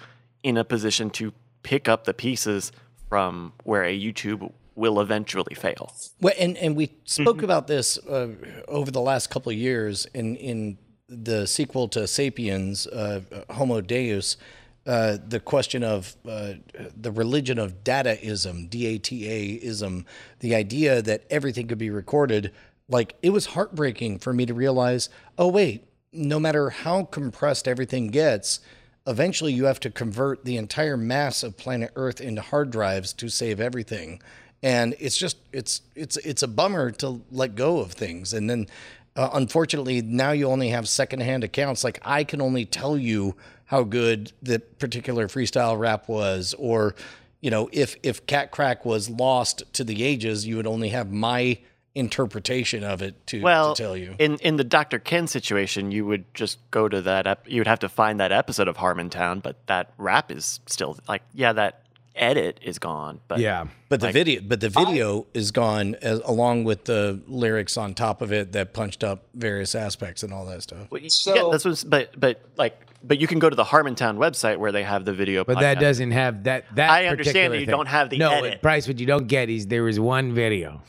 in 0.44 0.58
a 0.58 0.64
position 0.64 1.10
to 1.12 1.34
pick 1.64 1.90
up 1.90 2.06
the 2.06 2.14
pieces 2.14 2.72
from 3.10 3.54
where 3.64 3.84
a 3.84 4.00
YouTube 4.00 4.52
will 4.76 5.00
eventually 5.00 5.56
fail. 5.56 5.94
Well, 6.20 6.34
and 6.40 6.58
and 6.58 6.76
we 6.76 6.92
spoke 7.06 7.44
about 7.44 7.68
this 7.68 7.98
uh, 8.00 8.30
over 8.68 8.92
the 8.92 9.02
last 9.02 9.30
couple 9.30 9.52
of 9.52 9.58
years 9.58 10.06
in 10.14 10.36
in 10.36 10.78
the 11.08 11.46
sequel 11.46 11.90
to 11.90 12.08
*Sapiens*, 12.08 12.88
uh, 12.88 13.22
*Homo 13.50 13.82
Deus*. 13.82 14.38
Uh, 14.84 15.18
the 15.28 15.40
question 15.40 15.84
of 15.84 16.16
uh, 16.28 16.54
the 17.00 17.12
religion 17.12 17.60
of 17.60 17.84
dataism, 17.84 18.68
D-A-T-A-ism, 18.68 20.06
the 20.40 20.56
idea 20.56 21.04
that 21.04 21.24
everything 21.30 21.68
could 21.68 21.78
be 21.78 21.92
recorded. 21.92 22.52
Like 22.90 23.16
it 23.22 23.30
was 23.30 23.48
heartbreaking 23.48 24.18
for 24.20 24.34
me 24.34 24.48
to 24.48 24.56
realize, 24.56 25.08
oh 25.38 25.50
wait, 25.50 25.88
no 26.12 26.40
matter 26.40 26.72
how 26.72 27.04
compressed 27.04 27.68
everything 27.68 28.08
gets, 28.08 28.60
eventually 29.06 29.54
you 29.54 29.66
have 29.66 29.80
to 29.82 29.92
convert 29.92 30.46
the 30.46 30.58
entire 30.58 30.98
mass 30.98 31.44
of 31.44 31.58
planet 31.58 31.92
Earth 31.96 32.20
into 32.20 32.42
hard 32.42 32.72
drives 32.72 33.14
to 33.14 33.30
save 33.30 33.60
everything 33.60 34.20
and 34.64 34.96
it's 35.00 35.18
just 35.18 35.38
it's 35.52 35.82
it's 35.96 36.18
it's 36.18 36.44
a 36.44 36.48
bummer 36.48 36.92
to 36.92 37.22
let 37.32 37.56
go 37.56 37.80
of 37.80 37.92
things 37.92 38.34
and 38.34 38.50
then 38.50 38.68
uh, 39.16 39.30
unfortunately 39.34 40.02
now 40.02 40.32
you 40.32 40.48
only 40.48 40.70
have 40.70 40.88
secondhand 40.88 41.44
accounts 41.44 41.84
like 41.84 42.00
i 42.04 42.24
can 42.24 42.42
only 42.42 42.66
tell 42.66 42.98
you 42.98 43.36
how 43.66 43.84
good 43.84 44.32
the 44.42 44.60
particular 44.60 45.28
freestyle 45.28 45.78
rap 45.78 46.08
was 46.08 46.54
or 46.60 46.96
you 47.42 47.50
know 47.50 47.70
if 47.72 47.96
if 48.04 48.26
cat 48.28 48.52
crack 48.52 48.86
was 48.86 49.10
lost 49.10 49.64
to 49.74 49.84
the 49.84 50.04
ages 50.04 50.46
you 50.46 50.56
would 50.56 50.68
only 50.68 50.90
have 50.90 51.12
my 51.12 51.58
interpretation 51.94 52.84
of 52.84 53.02
it 53.02 53.28
to, 53.28 53.42
well, 53.42 53.76
to 53.76 53.84
tell 53.84 53.98
you 53.98 54.16
in 54.18 54.38
in 54.38 54.56
the 54.56 54.64
Dr. 54.64 55.00
Ken 55.00 55.28
situation, 55.28 55.92
you 55.92 56.06
would 56.06 56.24
just 56.34 56.58
go 56.72 56.88
to 56.88 57.02
that. 57.02 57.28
Ep- 57.28 57.50
you 57.50 57.60
would 57.60 57.68
have 57.68 57.80
to 57.80 57.90
find 57.90 58.20
that 58.20 58.32
episode 58.32 58.68
of 58.68 58.78
Harmontown, 58.78 59.42
but 59.42 59.58
that 59.68 59.92
rap 59.98 60.32
is 60.32 60.62
still 60.68 60.98
like, 61.10 61.22
yeah, 61.34 61.52
that 61.54 61.84
edit 62.16 62.60
is 62.64 62.78
gone. 62.80 63.22
But 63.28 63.40
yeah. 63.40 63.68
but 63.90 64.00
the 64.00 64.08
like- 64.08 64.14
video 64.14 64.42
but 64.42 64.60
the 64.60 64.70
video 64.70 65.28
is 65.34 65.52
gone 65.52 65.96
as, 66.02 66.20
along 66.26 66.64
with 66.66 66.86
the 66.86 67.22
lyrics 67.28 67.78
on 67.78 67.94
top 67.94 68.22
of 68.22 68.32
it 68.34 68.52
that 68.52 68.74
punched 68.74 69.04
up 69.04 69.26
various 69.34 69.76
aspects 69.76 70.24
and 70.24 70.34
all 70.34 70.46
that 70.46 70.62
stuff 70.64 70.90
Well, 70.92 71.02
So- 71.08 71.36
yeah, 71.36 71.50
that's 71.52 71.66
what's, 71.66 71.84
but 71.84 72.20
but 72.20 72.42
like, 72.58 72.78
but 73.04 73.20
you 73.20 73.28
can 73.28 73.40
go 73.40 73.50
to 73.50 73.56
the 73.56 73.64
Harmontown 73.64 74.18
website 74.18 74.58
where 74.58 74.72
they 74.72 74.84
have 74.84 75.06
the 75.06 75.14
video. 75.14 75.44
But 75.44 75.60
that 75.60 75.80
doesn't 75.80 76.12
have 76.12 76.44
that. 76.44 76.66
That 76.76 76.90
I 76.90 77.08
understand 77.08 77.54
that 77.54 77.60
you 77.60 77.66
thing. 77.66 77.72
don't 77.76 77.88
have 77.88 78.10
the 78.10 78.18
no, 78.18 78.32
edit. 78.32 78.62
Bryce. 78.62 78.88
What 78.88 79.00
you 79.00 79.08
don't 79.08 79.28
get 79.28 79.50
is 79.50 79.68
there 79.68 79.84
was 79.84 80.00
one 80.00 80.34
video. 80.34 80.82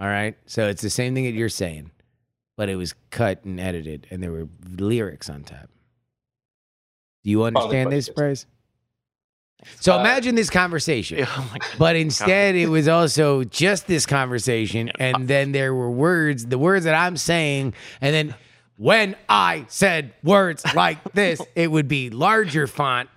All 0.00 0.06
right, 0.06 0.36
so 0.46 0.68
it's 0.68 0.82
the 0.82 0.90
same 0.90 1.14
thing 1.14 1.24
that 1.24 1.32
you're 1.34 1.48
saying. 1.48 1.90
but 2.56 2.68
it 2.68 2.76
was 2.76 2.94
cut 3.10 3.44
and 3.44 3.58
edited, 3.60 4.06
and 4.10 4.22
there 4.22 4.32
were 4.32 4.48
lyrics 4.76 5.30
on 5.30 5.44
top. 5.44 5.70
Do 7.24 7.30
you 7.30 7.44
understand 7.44 7.90
this, 7.92 8.08
questions. 8.08 8.14
Bryce? 8.16 8.46
So 9.80 9.96
Uh, 9.96 10.00
imagine 10.00 10.34
this 10.34 10.50
conversation. 10.50 11.18
Oh 11.36 11.48
my 11.52 11.58
God. 11.58 11.68
But 11.78 11.96
instead, 11.96 12.54
it 12.54 12.68
was 12.68 12.88
also 12.88 13.44
just 13.44 13.86
this 13.86 14.06
conversation, 14.06 14.90
and 14.98 15.28
then 15.28 15.52
there 15.52 15.74
were 15.74 15.90
words, 15.90 16.46
the 16.46 16.58
words 16.58 16.84
that 16.84 16.94
I'm 16.94 17.16
saying, 17.16 17.74
and 18.00 18.14
then 18.14 18.34
when 18.76 19.16
I 19.28 19.64
said 19.68 20.12
words 20.22 20.64
like 20.74 20.98
this, 21.12 21.40
it 21.56 21.70
would 21.70 21.88
be 21.88 22.10
larger 22.10 22.66
font 22.68 23.08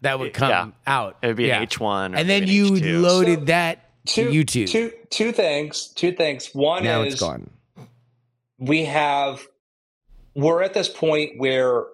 that 0.00 0.18
would 0.18 0.32
come 0.32 0.48
Yeah. 0.48 0.70
out. 0.86 1.18
It 1.22 1.26
would 1.28 1.36
be 1.36 1.48
Yeah. 1.48 1.60
an 1.60 1.66
H1 1.66 2.14
or 2.14 2.16
and 2.16 2.28
then 2.28 2.40
maybe 2.44 2.52
you 2.52 2.70
H2. 2.72 3.02
loaded 3.02 3.38
So, 3.40 3.44
that 3.46 3.84
Two, 4.06 4.30
to 4.32 4.44
YouTube. 4.44 4.68
Two 4.70 4.92
two 5.10 5.30
things. 5.32 5.88
Two 5.88 6.12
things. 6.12 6.48
One 6.54 6.82
now 6.84 7.02
is 7.02 7.14
it's 7.14 7.22
gone. 7.22 7.50
we 8.58 8.84
have 8.86 9.46
we're 10.34 10.62
at 10.62 10.72
this 10.72 10.88
point 10.88 11.32
where 11.38 11.84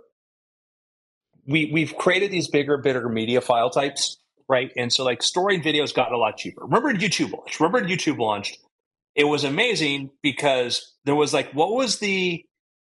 we 1.47 1.71
we've 1.73 1.97
created 1.97 2.31
these 2.31 2.49
bigger 2.49 2.77
bigger 2.79 3.09
media 3.09 3.41
file 3.41 3.71
types 3.71 4.19
right? 4.49 4.71
And 4.77 4.93
so 4.93 5.05
like 5.05 5.23
storing 5.23 5.63
videos 5.63 5.95
got 5.95 6.13
a 6.13 6.19
lot 6.19 6.37
cheaper. 6.37 6.63
Remember 6.65 6.93
youtube 6.93 7.33
launched? 7.33 7.61
Remember 7.61 7.87
youtube 7.87 8.19
launched? 8.19 8.59
It 9.15 9.25
was 9.25 9.45
amazing 9.45 10.11
because 10.23 10.95
there 11.05 11.15
was 11.15 11.33
like 11.33 11.53
what 11.53 11.73
was 11.73 11.99
the 11.99 12.45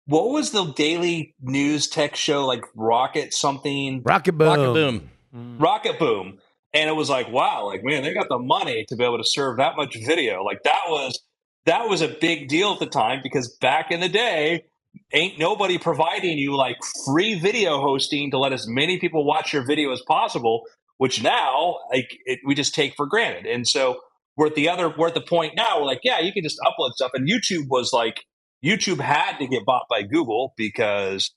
what 0.07 0.29
was 0.29 0.51
the 0.51 0.65
daily 0.74 1.33
news 1.41 1.88
tech 1.88 2.15
show 2.15 2.45
like 2.45 2.63
rocket 2.75 3.33
something? 3.33 4.03
Rocketboom. 4.03 4.47
Rocket 4.47 4.74
boom. 4.74 5.09
Mm. 5.35 5.57
Rocketboom. 5.59 6.38
And 6.74 6.89
it 6.89 6.93
was 6.93 7.09
like 7.09 7.31
wow 7.31 7.65
like 7.67 7.83
man 7.83 8.03
they 8.03 8.13
got 8.13 8.27
the 8.29 8.39
money 8.39 8.85
to 8.89 8.95
be 8.95 9.03
able 9.03 9.17
to 9.17 9.24
serve 9.24 9.57
that 9.57 9.75
much 9.77 9.95
video. 10.05 10.43
Like 10.43 10.63
that 10.63 10.83
was 10.88 11.21
that 11.65 11.88
was 11.88 12.01
a 12.01 12.07
big 12.07 12.47
deal 12.47 12.74
at 12.74 12.79
the 12.79 12.85
time 12.85 13.21
because 13.24 13.55
back 13.62 13.91
in 13.91 14.00
the 14.00 14.09
day 14.09 14.65
ain't 15.14 15.38
nobody 15.40 15.78
providing 15.78 16.38
you 16.38 16.56
like 16.56 16.78
free 17.06 17.38
video 17.40 17.80
hosting 17.82 18.32
to 18.32 18.38
let 18.38 18.54
as 18.54 18.68
many 18.68 19.00
people 19.00 19.25
watch 19.25 19.54
your 19.54 19.66
video 19.66 19.92
as 19.92 20.02
possible 20.08 20.64
which 20.98 21.22
now 21.22 21.78
like 21.92 22.18
it, 22.25 22.40
we 22.46 22.56
just 22.56 22.74
take 22.74 22.94
for 22.96 23.06
granted. 23.06 23.46
And 23.46 23.68
so 23.68 24.00
we're 24.38 24.48
at 24.48 24.56
the 24.56 24.70
other 24.70 24.94
we're 24.98 25.08
at 25.08 25.14
the 25.14 25.22
point 25.22 25.54
now 25.56 25.80
we're 25.80 25.86
like 25.86 26.00
yeah 26.04 26.20
you 26.20 26.32
can 26.32 26.44
just 26.44 26.58
upload 26.66 26.92
stuff. 26.94 27.12
And 27.14 27.28
youtube 27.30 27.68
was 27.70 27.92
like 27.94 28.24
youtube 28.64 29.00
had 29.00 29.38
to 29.38 29.48
get 29.48 29.66
bought 29.66 29.84
by 29.90 30.04
google 30.04 30.54
because 30.58 31.32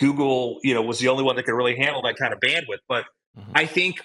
google 0.00 0.58
you 0.62 0.74
know 0.74 0.82
was 0.82 0.98
the 0.98 1.08
only 1.08 1.22
one 1.22 1.36
that 1.36 1.44
could 1.44 1.54
really 1.54 1.76
handle 1.76 2.02
that 2.02 2.16
kind 2.16 2.32
of 2.32 2.40
bandwidth. 2.40 2.80
But 2.88 3.04
Mhm. 3.38 3.50
i 3.54 3.66
think 3.66 4.00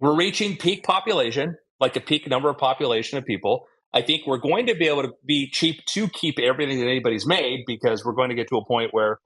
we're 0.00 0.14
reaching 0.16 0.56
peak 0.56 0.84
population 0.84 1.56
like 1.80 1.94
the 1.94 2.00
peak 2.00 2.28
number 2.28 2.48
of 2.48 2.58
population 2.58 3.18
of 3.18 3.24
people 3.24 3.66
i 3.94 4.02
think 4.02 4.26
we're 4.26 4.38
going 4.38 4.66
to 4.66 4.74
be 4.74 4.86
able 4.88 5.02
to 5.02 5.12
be 5.24 5.48
cheap 5.50 5.84
to 5.86 6.08
keep 6.08 6.38
everything 6.38 6.80
that 6.80 6.86
anybody's 6.86 7.26
made 7.26 7.64
because 7.66 8.04
we're 8.04 8.12
going 8.12 8.30
to 8.30 8.34
get 8.34 8.48
to 8.48 8.56
a 8.56 8.64
point 8.64 8.92
where 8.92 9.18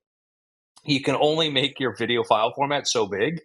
you 0.85 1.01
can 1.03 1.17
only 1.17 1.51
make 1.51 1.81
your 1.81 1.95
video 1.97 2.25
file 2.25 2.53
format 2.55 2.89
so 2.89 3.07
big 3.07 3.41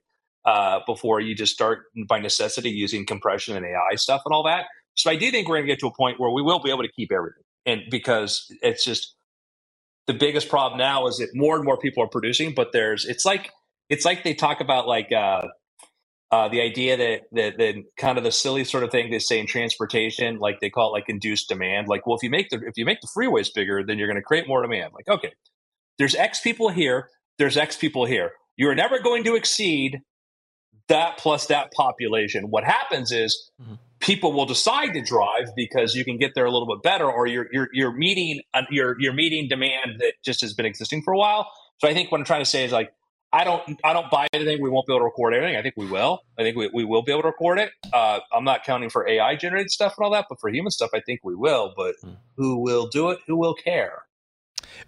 uh, 0.45 0.79
before 0.87 1.19
you 1.19 1.35
just 1.35 1.53
start 1.53 1.85
by 2.07 2.19
necessity 2.19 2.69
using 2.71 3.05
compression 3.05 3.55
and 3.55 3.65
AI 3.65 3.95
stuff 3.95 4.21
and 4.25 4.33
all 4.33 4.43
that. 4.43 4.65
So 4.95 5.11
I 5.11 5.15
do 5.15 5.29
think 5.31 5.47
we're 5.47 5.57
going 5.57 5.67
to 5.67 5.73
get 5.73 5.79
to 5.81 5.87
a 5.87 5.95
point 5.95 6.19
where 6.19 6.31
we 6.31 6.41
will 6.41 6.59
be 6.59 6.71
able 6.71 6.83
to 6.83 6.91
keep 6.91 7.11
everything, 7.11 7.43
and 7.65 7.83
because 7.91 8.47
it's 8.61 8.83
just 8.83 9.15
the 10.07 10.13
biggest 10.13 10.49
problem 10.49 10.77
now 10.79 11.07
is 11.07 11.17
that 11.19 11.29
more 11.33 11.55
and 11.55 11.65
more 11.65 11.77
people 11.77 12.03
are 12.03 12.09
producing, 12.09 12.53
but 12.53 12.71
there's 12.73 13.05
it's 13.05 13.25
like 13.25 13.51
it's 13.89 14.05
like 14.05 14.23
they 14.23 14.33
talk 14.33 14.61
about 14.61 14.87
like 14.87 15.11
uh, 15.11 15.43
uh, 16.31 16.47
the 16.49 16.61
idea 16.61 16.95
that 16.97 17.21
that 17.31 17.57
that 17.57 17.75
kind 17.97 18.17
of 18.17 18.23
the 18.23 18.31
silly 18.31 18.63
sort 18.63 18.83
of 18.83 18.91
thing 18.91 19.09
they 19.09 19.19
say 19.19 19.39
in 19.39 19.47
transportation, 19.47 20.37
like 20.39 20.59
they 20.59 20.69
call 20.69 20.89
it 20.89 20.91
like 20.93 21.05
induced 21.09 21.49
demand. 21.49 21.87
Like, 21.87 22.05
well, 22.05 22.15
if 22.15 22.23
you 22.23 22.29
make 22.29 22.49
the 22.49 22.57
if 22.65 22.73
you 22.77 22.85
make 22.85 23.01
the 23.01 23.07
freeways 23.07 23.49
bigger, 23.53 23.83
then 23.83 23.97
you're 23.97 24.07
going 24.07 24.15
to 24.21 24.23
create 24.23 24.47
more 24.47 24.61
demand. 24.61 24.93
Like, 24.93 25.07
okay, 25.07 25.33
there's 25.97 26.15
X 26.15 26.39
people 26.41 26.69
here, 26.69 27.09
there's 27.37 27.57
X 27.57 27.75
people 27.77 28.05
here. 28.05 28.31
You're 28.57 28.75
never 28.75 28.99
going 28.99 29.23
to 29.23 29.35
exceed 29.35 30.01
that 30.87 31.17
plus 31.17 31.47
that 31.47 31.71
population. 31.71 32.45
What 32.49 32.63
happens 32.63 33.11
is 33.11 33.51
Mhm. 33.61 33.77
people 33.99 34.33
will 34.33 34.45
decide 34.45 34.93
to 34.93 35.01
drive 35.01 35.49
because 35.55 35.93
you 35.95 36.03
can 36.03 36.17
get 36.17 36.33
there 36.35 36.45
a 36.45 36.51
little 36.51 36.67
bit 36.67 36.81
better, 36.83 37.09
or 37.09 37.27
you're 37.27 37.47
you're 37.51 37.69
you're 37.73 37.91
meeting 37.91 38.41
uh, 38.53 38.63
you're 38.69 38.95
you're 38.99 39.13
meeting 39.13 39.47
demand 39.47 39.99
that 39.99 40.13
just 40.23 40.41
has 40.41 40.53
been 40.53 40.65
existing 40.65 41.01
for 41.03 41.13
a 41.13 41.17
while. 41.17 41.51
So 41.79 41.87
I 41.87 41.93
think 41.93 42.11
what 42.11 42.19
I'm 42.19 42.25
trying 42.25 42.41
to 42.41 42.49
say 42.49 42.65
is 42.65 42.71
like 42.71 42.91
I 43.31 43.43
don't 43.43 43.79
I 43.83 43.93
don't 43.93 44.09
buy 44.09 44.27
anything. 44.33 44.61
We 44.61 44.69
won't 44.69 44.87
be 44.87 44.93
able 44.93 45.01
to 45.01 45.05
record 45.05 45.33
anything. 45.35 45.55
I 45.55 45.61
think 45.61 45.75
we 45.77 45.85
will. 45.85 46.21
I 46.37 46.41
think 46.41 46.57
we, 46.57 46.69
we 46.73 46.83
will 46.83 47.03
be 47.03 47.11
able 47.11 47.21
to 47.23 47.27
record 47.27 47.59
it. 47.59 47.71
Uh, 47.93 48.19
I'm 48.33 48.43
not 48.43 48.63
counting 48.63 48.89
for 48.89 49.07
AI 49.07 49.35
generated 49.35 49.69
stuff 49.71 49.93
and 49.97 50.05
all 50.05 50.11
that, 50.11 50.25
but 50.29 50.39
for 50.39 50.49
human 50.49 50.71
stuff, 50.71 50.89
I 50.93 50.99
think 51.01 51.19
we 51.23 51.35
will. 51.35 51.73
But 51.75 51.95
Hmm. 52.01 52.11
who 52.37 52.57
will 52.57 52.87
do 52.87 53.09
it? 53.09 53.19
Who 53.27 53.37
will 53.37 53.53
care? 53.53 54.05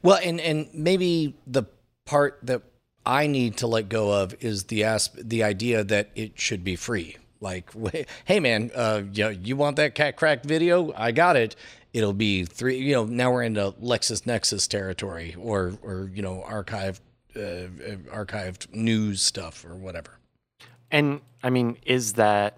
Well, 0.01 0.19
and 0.23 0.39
and 0.41 0.69
maybe 0.73 1.35
the 1.45 1.63
part 2.05 2.39
that 2.43 2.63
I 3.05 3.27
need 3.27 3.57
to 3.57 3.67
let 3.67 3.89
go 3.89 4.11
of 4.11 4.35
is 4.39 4.65
the 4.65 4.83
asp- 4.83 5.17
the 5.17 5.43
idea 5.43 5.83
that 5.83 6.09
it 6.15 6.39
should 6.39 6.63
be 6.63 6.75
free. 6.75 7.17
Like, 7.39 7.69
hey 8.25 8.39
man, 8.39 8.71
uh, 8.75 9.03
you, 9.13 9.29
you 9.29 9.55
want 9.55 9.75
that 9.75 9.93
cat 9.95 10.15
crack 10.15 10.43
video? 10.43 10.93
I 10.95 11.11
got 11.11 11.35
it. 11.35 11.55
It'll 11.93 12.13
be 12.13 12.45
three. 12.45 12.77
You 12.77 12.93
know, 12.93 13.05
now 13.05 13.31
we're 13.31 13.43
into 13.43 13.71
LexisNexis 13.81 14.67
territory, 14.67 15.35
or 15.37 15.73
or 15.83 16.09
you 16.13 16.21
know, 16.21 16.43
archived 16.47 17.01
uh, 17.35 17.69
archived 18.13 18.73
news 18.73 19.21
stuff 19.21 19.65
or 19.65 19.75
whatever. 19.75 20.19
And 20.91 21.21
I 21.43 21.49
mean, 21.49 21.77
is 21.85 22.13
that 22.13 22.57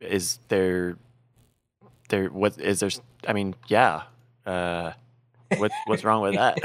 is 0.00 0.38
there 0.48 0.96
there 2.08 2.28
what 2.28 2.58
is 2.58 2.80
there? 2.80 2.90
I 3.26 3.32
mean, 3.32 3.54
yeah. 3.68 4.02
Uh, 4.44 4.92
what 5.58 5.72
what's 5.86 6.04
wrong 6.04 6.22
with 6.22 6.34
that? 6.34 6.58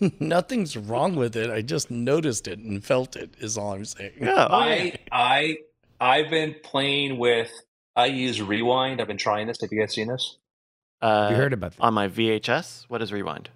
Nothing's 0.20 0.76
wrong 0.76 1.16
with 1.16 1.36
it. 1.36 1.50
I 1.50 1.62
just 1.62 1.90
noticed 1.90 2.48
it 2.48 2.58
and 2.58 2.84
felt 2.84 3.16
it. 3.16 3.34
Is 3.40 3.58
all 3.58 3.72
I'm 3.74 3.84
saying. 3.84 4.12
Yeah, 4.20 4.26
yeah. 4.26 4.46
I 4.50 4.98
I 5.12 5.56
I've 6.00 6.30
been 6.30 6.54
playing 6.62 7.18
with. 7.18 7.50
I 7.96 8.06
use 8.06 8.40
Rewind. 8.40 9.00
I've 9.00 9.08
been 9.08 9.16
trying 9.16 9.48
this. 9.48 9.60
Have 9.60 9.70
you 9.72 9.80
guys 9.80 9.92
seen 9.92 10.06
this? 10.06 10.36
Uh, 11.00 11.28
you 11.30 11.36
heard 11.36 11.52
about 11.52 11.72
that? 11.76 11.82
on 11.82 11.94
my 11.94 12.08
VHS. 12.08 12.84
What 12.88 13.02
is 13.02 13.12
rewind? 13.12 13.50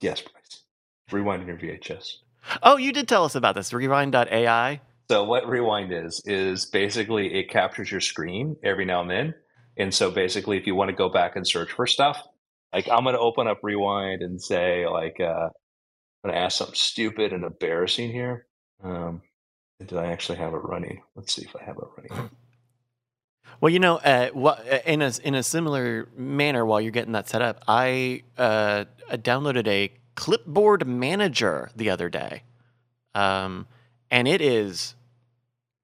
Yes, 0.00 0.22
Bryce. 0.22 0.62
Rewind 1.10 1.42
in 1.42 1.48
your 1.48 1.56
VHS. 1.56 2.16
Oh, 2.62 2.76
you 2.76 2.92
did 2.92 3.08
tell 3.08 3.24
us 3.24 3.34
about 3.34 3.54
this. 3.54 3.72
Rewind.ai. 3.72 4.80
So 5.10 5.24
what 5.24 5.48
Rewind 5.48 5.92
is 5.92 6.22
is 6.24 6.66
basically 6.66 7.34
it 7.34 7.50
captures 7.50 7.90
your 7.90 8.00
screen 8.00 8.56
every 8.62 8.84
now 8.84 9.00
and 9.00 9.10
then. 9.10 9.34
And 9.76 9.92
so 9.92 10.10
basically, 10.10 10.56
if 10.56 10.66
you 10.66 10.74
want 10.74 10.90
to 10.90 10.96
go 10.96 11.08
back 11.08 11.36
and 11.36 11.46
search 11.46 11.72
for 11.72 11.86
stuff, 11.86 12.22
like 12.72 12.88
I'm 12.88 13.02
going 13.02 13.14
to 13.14 13.20
open 13.20 13.48
up 13.48 13.58
Rewind 13.62 14.22
and 14.22 14.40
say 14.40 14.86
like 14.86 15.18
uh, 15.18 15.48
I'm 16.22 16.30
going 16.30 16.34
to 16.34 16.40
ask 16.40 16.58
something 16.58 16.76
stupid 16.76 17.32
and 17.32 17.44
embarrassing 17.44 18.12
here. 18.12 18.46
Um, 18.82 19.22
did 19.80 19.94
I 19.94 20.12
actually 20.12 20.38
have 20.38 20.54
it 20.54 20.58
running? 20.58 21.02
Let's 21.16 21.34
see 21.34 21.42
if 21.42 21.56
I 21.56 21.64
have 21.64 21.76
it 21.76 21.88
running. 21.96 22.30
Well, 23.60 23.70
you 23.72 23.78
know, 23.78 23.96
uh, 23.96 24.30
uh, 24.34 24.78
in 24.86 25.02
a 25.02 25.12
in 25.22 25.34
a 25.34 25.42
similar 25.42 26.08
manner, 26.16 26.64
while 26.64 26.80
you're 26.80 26.92
getting 26.92 27.12
that 27.12 27.28
set 27.28 27.42
up, 27.42 27.62
I 27.68 28.22
uh, 28.38 28.84
downloaded 29.12 29.66
a 29.68 29.90
clipboard 30.14 30.86
manager 30.86 31.70
the 31.76 31.90
other 31.90 32.08
day, 32.08 32.42
um, 33.14 33.66
and 34.10 34.26
it 34.28 34.40
is 34.40 34.94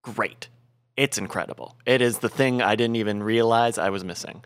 great. 0.02 0.49
It's 0.96 1.18
incredible. 1.18 1.76
It 1.85 2.00
is 2.00 2.18
the 2.18 2.28
thing 2.30 2.62
I 2.62 2.76
didn't 2.76 2.96
even 2.96 3.23
realize 3.23 3.76
I 3.76 3.90
was 3.90 4.02
missing. 4.04 4.42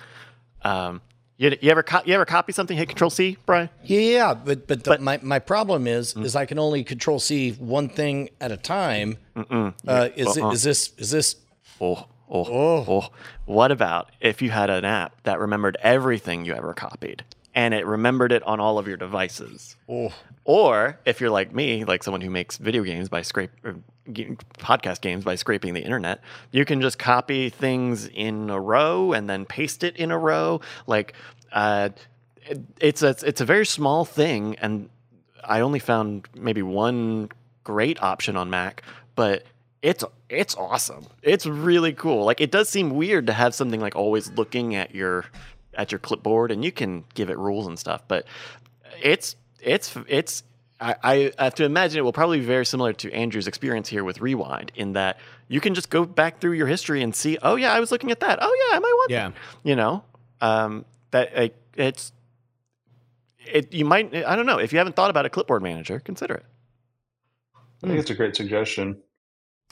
Um, 0.62 1.00
you, 1.37 1.57
you 1.61 1.71
ever 1.71 1.83
co- 1.85 2.03
you 2.05 2.12
ever 2.15 2.25
copy 2.27 2.53
something? 2.53 2.77
Hit 2.77 2.89
Control 2.89 3.11
C, 3.11 3.39
Brian. 3.47 3.71
Yeah, 3.85 4.00
yeah, 4.00 4.35
but 4.35 4.67
but, 4.67 4.83
the, 4.85 4.91
But- 4.91 5.00
my 5.00 5.21
my 5.23 5.39
problem 5.39 5.87
is 5.87 6.15
Mm. 6.15 6.25
is 6.25 6.35
I 6.37 6.45
can 6.47 6.59
only 6.59 6.83
control 6.85 7.19
C 7.21 7.53
one 7.53 7.89
thing 7.89 8.31
at 8.41 8.50
a 8.50 8.57
time. 8.57 9.17
Uh, 9.37 10.09
is 10.17 10.37
Uh-uh. 10.37 10.50
is 10.50 10.62
this 10.65 10.93
is 10.99 11.11
this 11.12 11.37
Oh, 11.81 12.05
oh, 12.31 12.45
Oh. 12.45 12.85
oh. 12.89 13.09
What 13.47 13.71
about 13.73 14.11
if 14.21 14.41
you 14.43 14.51
had 14.51 14.71
an 14.71 14.85
app 14.85 15.23
that 15.25 15.39
remembered 15.39 15.77
everything 15.83 16.45
you 16.45 16.55
ever 16.55 16.73
copied 16.75 17.25
and 17.55 17.75
it 17.75 17.85
remembered 17.87 18.31
it 18.33 18.43
on 18.45 18.61
all 18.61 18.79
of 18.79 18.87
your 18.87 18.97
devices? 18.97 19.77
oh 19.89 20.13
Or 20.45 20.99
if 21.05 21.21
you're 21.21 21.31
like 21.31 21.53
me, 21.55 21.85
like 21.85 22.03
someone 22.03 22.21
who 22.21 22.31
makes 22.31 22.57
video 22.59 22.83
games 22.85 23.09
by 23.09 23.23
scrape 23.23 23.51
podcast 24.59 25.01
games 25.01 25.25
by 25.25 25.35
scraping 25.35 25.75
the 25.75 25.83
internet, 25.83 26.21
you 26.51 26.65
can 26.65 26.81
just 26.81 26.99
copy 26.99 27.49
things 27.51 28.07
in 28.09 28.51
a 28.51 28.61
row 28.61 29.13
and 29.13 29.29
then 29.29 29.45
paste 29.45 29.85
it 29.85 29.97
in 29.97 30.11
a 30.11 30.19
row. 30.19 30.61
Like 30.87 31.15
uh, 31.53 31.91
it- 32.49 32.61
it's 32.81 33.03
a 33.03 33.15
it's 33.25 33.41
a 33.41 33.45
very 33.45 33.67
small 33.67 34.05
thing, 34.05 34.57
and 34.61 34.89
I 35.45 35.61
only 35.61 35.79
found 35.79 36.27
maybe 36.35 36.63
one 36.63 37.29
great 37.65 38.03
option 38.03 38.37
on 38.37 38.51
Mac, 38.51 38.83
but 39.15 39.45
it's 39.83 40.05
it's 40.29 40.55
awesome. 40.57 41.07
It's 41.23 41.47
really 41.47 41.93
cool. 41.93 42.25
Like 42.25 42.41
it 42.41 42.51
does 42.51 42.69
seem 42.69 42.91
weird 42.91 43.27
to 43.29 43.33
have 43.33 43.55
something 43.55 43.81
like 43.81 43.97
always 43.97 44.31
looking 44.33 44.75
at 44.75 44.95
your 44.95 45.25
at 45.75 45.93
your 45.93 45.99
clipboard, 45.99 46.51
and 46.51 46.65
you 46.65 46.73
can 46.73 47.05
give 47.15 47.31
it 47.31 47.39
rules 47.39 47.67
and 47.67 47.79
stuff, 47.79 48.03
but 48.09 48.27
it's 49.03 49.37
it's 49.61 49.95
it's 50.07 50.43
I, 50.81 51.33
I 51.39 51.45
have 51.45 51.55
to 51.57 51.65
imagine 51.65 51.99
it 51.99 52.03
will 52.03 52.13
probably 52.13 52.41
be 52.41 52.47
very 52.47 52.65
similar 52.65 52.93
to 52.95 53.13
Andrew's 53.13 53.47
experience 53.47 53.89
here 53.89 54.03
with 54.03 54.21
Rewind 54.21 54.73
in 54.75 54.95
that 54.95 55.19
you 55.49 55.61
can 55.61 55.75
just 55.75 55.91
go 55.91 56.05
back 56.07 56.41
through 56.41 56.53
your 56.53 56.67
history 56.67 57.03
and 57.03 57.15
see, 57.15 57.37
oh 57.43 57.57
yeah, 57.57 57.73
I 57.73 57.81
was 57.81 57.91
looking 57.93 58.11
at 58.11 58.21
that. 58.21 58.39
Oh 58.41 58.69
yeah, 58.71 58.77
I 58.77 58.79
might 58.81 58.93
want 58.95 59.11
Yeah. 59.11 59.29
that. 59.29 59.37
You 59.63 59.77
know, 59.77 60.05
um, 60.41 60.85
that 61.11 61.37
like 61.37 61.57
it's 61.77 62.13
it. 63.47 63.73
You 63.73 63.85
might. 63.85 64.15
I 64.15 64.37
don't 64.37 64.47
know 64.47 64.59
if 64.59 64.73
you 64.73 64.79
haven't 64.79 64.97
thought 64.97 65.11
about 65.11 65.27
a 65.27 65.31
clipboard 65.31 65.63
manager, 65.63 66.01
consider 66.01 66.35
it. 66.35 66.45
I 67.83 67.87
think 67.87 67.99
it's 67.99 68.11
a 68.11 68.15
great 68.15 68.37
suggestion. 68.37 68.99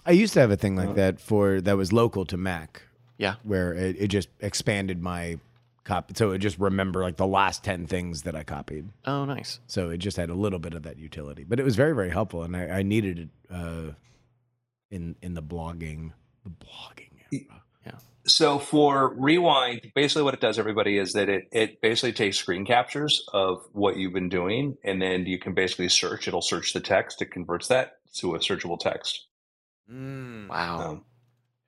I 0.06 0.12
used 0.12 0.32
to 0.34 0.40
have 0.40 0.50
a 0.50 0.56
thing 0.56 0.76
like 0.76 0.94
that 0.94 1.20
for 1.20 1.60
that 1.60 1.76
was 1.76 1.92
local 1.92 2.24
to 2.26 2.36
Mac. 2.36 2.82
Yeah. 3.18 3.34
Where 3.42 3.74
it, 3.74 3.96
it 3.98 4.08
just 4.08 4.28
expanded 4.40 5.02
my 5.02 5.38
copy. 5.84 6.14
So 6.16 6.30
it 6.30 6.38
just 6.38 6.58
remember 6.58 7.02
like 7.02 7.16
the 7.16 7.26
last 7.26 7.64
10 7.64 7.86
things 7.86 8.22
that 8.22 8.36
I 8.36 8.44
copied. 8.44 8.88
Oh, 9.04 9.24
nice. 9.24 9.60
So 9.66 9.90
it 9.90 9.98
just 9.98 10.16
had 10.16 10.30
a 10.30 10.34
little 10.34 10.58
bit 10.58 10.74
of 10.74 10.84
that 10.84 10.98
utility, 10.98 11.44
but 11.44 11.58
it 11.58 11.64
was 11.64 11.76
very, 11.76 11.94
very 11.94 12.10
helpful. 12.10 12.42
And 12.42 12.56
I, 12.56 12.68
I 12.68 12.82
needed 12.82 13.18
it 13.18 13.28
uh, 13.52 13.92
in, 14.90 15.16
in 15.20 15.34
the 15.34 15.42
blogging, 15.42 16.12
the 16.44 16.50
blogging 16.50 17.10
era. 17.32 17.58
So 18.28 18.58
for 18.58 19.14
Rewind, 19.14 19.92
basically 19.94 20.22
what 20.22 20.34
it 20.34 20.40
does, 20.40 20.58
everybody, 20.58 20.98
is 20.98 21.14
that 21.14 21.30
it 21.30 21.48
it 21.50 21.80
basically 21.80 22.12
takes 22.12 22.36
screen 22.36 22.66
captures 22.66 23.24
of 23.32 23.66
what 23.72 23.96
you've 23.96 24.12
been 24.12 24.28
doing, 24.28 24.76
and 24.84 25.00
then 25.00 25.24
you 25.24 25.38
can 25.38 25.54
basically 25.54 25.88
search. 25.88 26.28
It'll 26.28 26.42
search 26.42 26.74
the 26.74 26.80
text. 26.80 27.22
It 27.22 27.30
converts 27.30 27.68
that 27.68 27.98
to 28.16 28.34
a 28.34 28.38
searchable 28.38 28.78
text, 28.78 29.26
Wow. 29.88 30.90
um, 30.90 31.04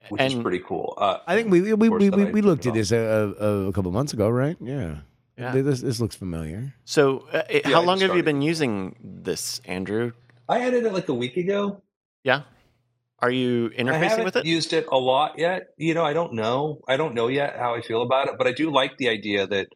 which 0.08 0.20
is 0.22 0.34
pretty 0.34 0.60
cool. 0.60 0.94
Uh, 0.96 1.18
I 1.26 1.36
think 1.36 1.50
we, 1.50 1.60
we, 1.60 1.74
we, 1.74 1.88
we, 1.88 2.10
we, 2.10 2.24
we 2.26 2.42
looked 2.42 2.66
at 2.66 2.74
this 2.74 2.90
a, 2.92 2.96
a, 3.38 3.68
a 3.68 3.72
couple 3.72 3.90
months 3.92 4.12
ago, 4.12 4.28
right? 4.28 4.56
Yeah. 4.60 4.98
Yeah. 5.38 5.52
This, 5.52 5.80
this 5.80 6.00
looks 6.00 6.14
familiar. 6.16 6.74
So, 6.84 7.26
uh, 7.32 7.42
it- 7.48 7.64
Yeah, 7.64 7.72
how 7.76 7.82
I 7.82 7.84
long 7.84 8.00
have 8.00 8.14
you 8.14 8.22
been 8.22 8.42
using 8.42 8.96
this, 9.02 9.60
Andrew? 9.64 10.12
I 10.48 10.60
added 10.60 10.84
it 10.84 10.92
like 10.92 11.08
a 11.08 11.14
week 11.14 11.36
ago. 11.36 11.82
Yeah. 12.24 12.42
Are 13.20 13.30
you 13.30 13.70
interfacing 13.70 14.02
haven't 14.08 14.24
with 14.24 14.36
it? 14.36 14.44
used 14.46 14.72
it 14.72 14.86
a 14.90 14.96
lot 14.98 15.38
yet. 15.38 15.68
You 15.76 15.94
know, 15.94 16.04
I 16.04 16.12
don't 16.12 16.34
know. 16.34 16.80
I 16.88 16.96
don't 16.96 17.14
know 17.14 17.28
yet 17.28 17.56
how 17.56 17.74
I 17.74 17.80
feel 17.82 18.02
about 18.02 18.28
it, 18.28 18.34
but 18.38 18.46
I 18.46 18.52
do 18.52 18.70
like 18.70 18.96
the 18.98 19.08
idea 19.08 19.46
that 19.46 19.68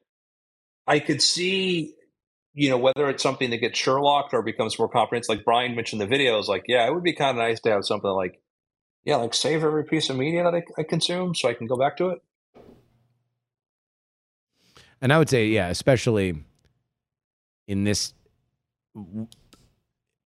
I 0.87 0.99
could 0.99 1.23
see, 1.23 1.94
you 2.55 2.71
know, 2.71 2.79
whether 2.79 3.09
it's 3.09 3.23
something 3.23 3.51
that 3.51 3.59
gets 3.59 3.79
Sherlocked 3.79 4.33
or 4.33 4.41
becomes 4.41 4.79
more 4.79 4.89
comprehensive. 4.89 5.37
Like 5.37 5.45
Brian 5.45 5.75
mentioned 5.75 6.01
in 6.01 6.09
the 6.09 6.17
videos, 6.17 6.47
like, 6.47 6.65
yeah, 6.69 6.87
it 6.87 6.95
would 6.95 7.03
be 7.03 7.13
kind 7.13 7.37
of 7.37 7.45
nice 7.45 7.61
to 7.61 7.71
have 7.71 7.85
something 7.85 8.11
like, 8.11 8.41
yeah, 9.05 9.17
like 9.17 9.35
save 9.35 9.65
every 9.65 9.85
piece 9.85 10.09
of 10.09 10.17
media 10.17 10.45
that 10.45 10.55
I, 10.55 10.63
I 10.79 10.85
consume 10.85 11.35
so 11.35 11.49
I 11.49 11.55
can 11.55 11.67
go 11.67 11.77
back 11.77 11.97
to 11.99 12.11
it. 12.11 12.23
And 15.01 15.13
I 15.13 15.19
would 15.19 15.29
say, 15.29 15.49
yeah, 15.49 15.69
especially 15.69 16.45
in 17.67 17.85
this, 17.85 18.15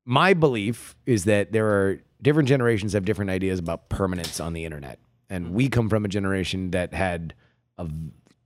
my 0.04 0.34
belief 0.34 0.96
is 1.06 1.24
that 1.24 1.50
there 1.50 1.66
are 1.66 2.00
different 2.20 2.48
generations 2.48 2.92
have 2.92 3.04
different 3.04 3.30
ideas 3.30 3.58
about 3.58 3.88
permanence 3.88 4.38
on 4.38 4.52
the 4.52 4.64
internet. 4.64 4.98
And 5.30 5.46
mm-hmm. 5.46 5.54
we 5.54 5.68
come 5.68 5.88
from 5.88 6.04
a 6.04 6.08
generation 6.08 6.72
that 6.72 6.92
had 6.92 7.34
a 7.78 7.88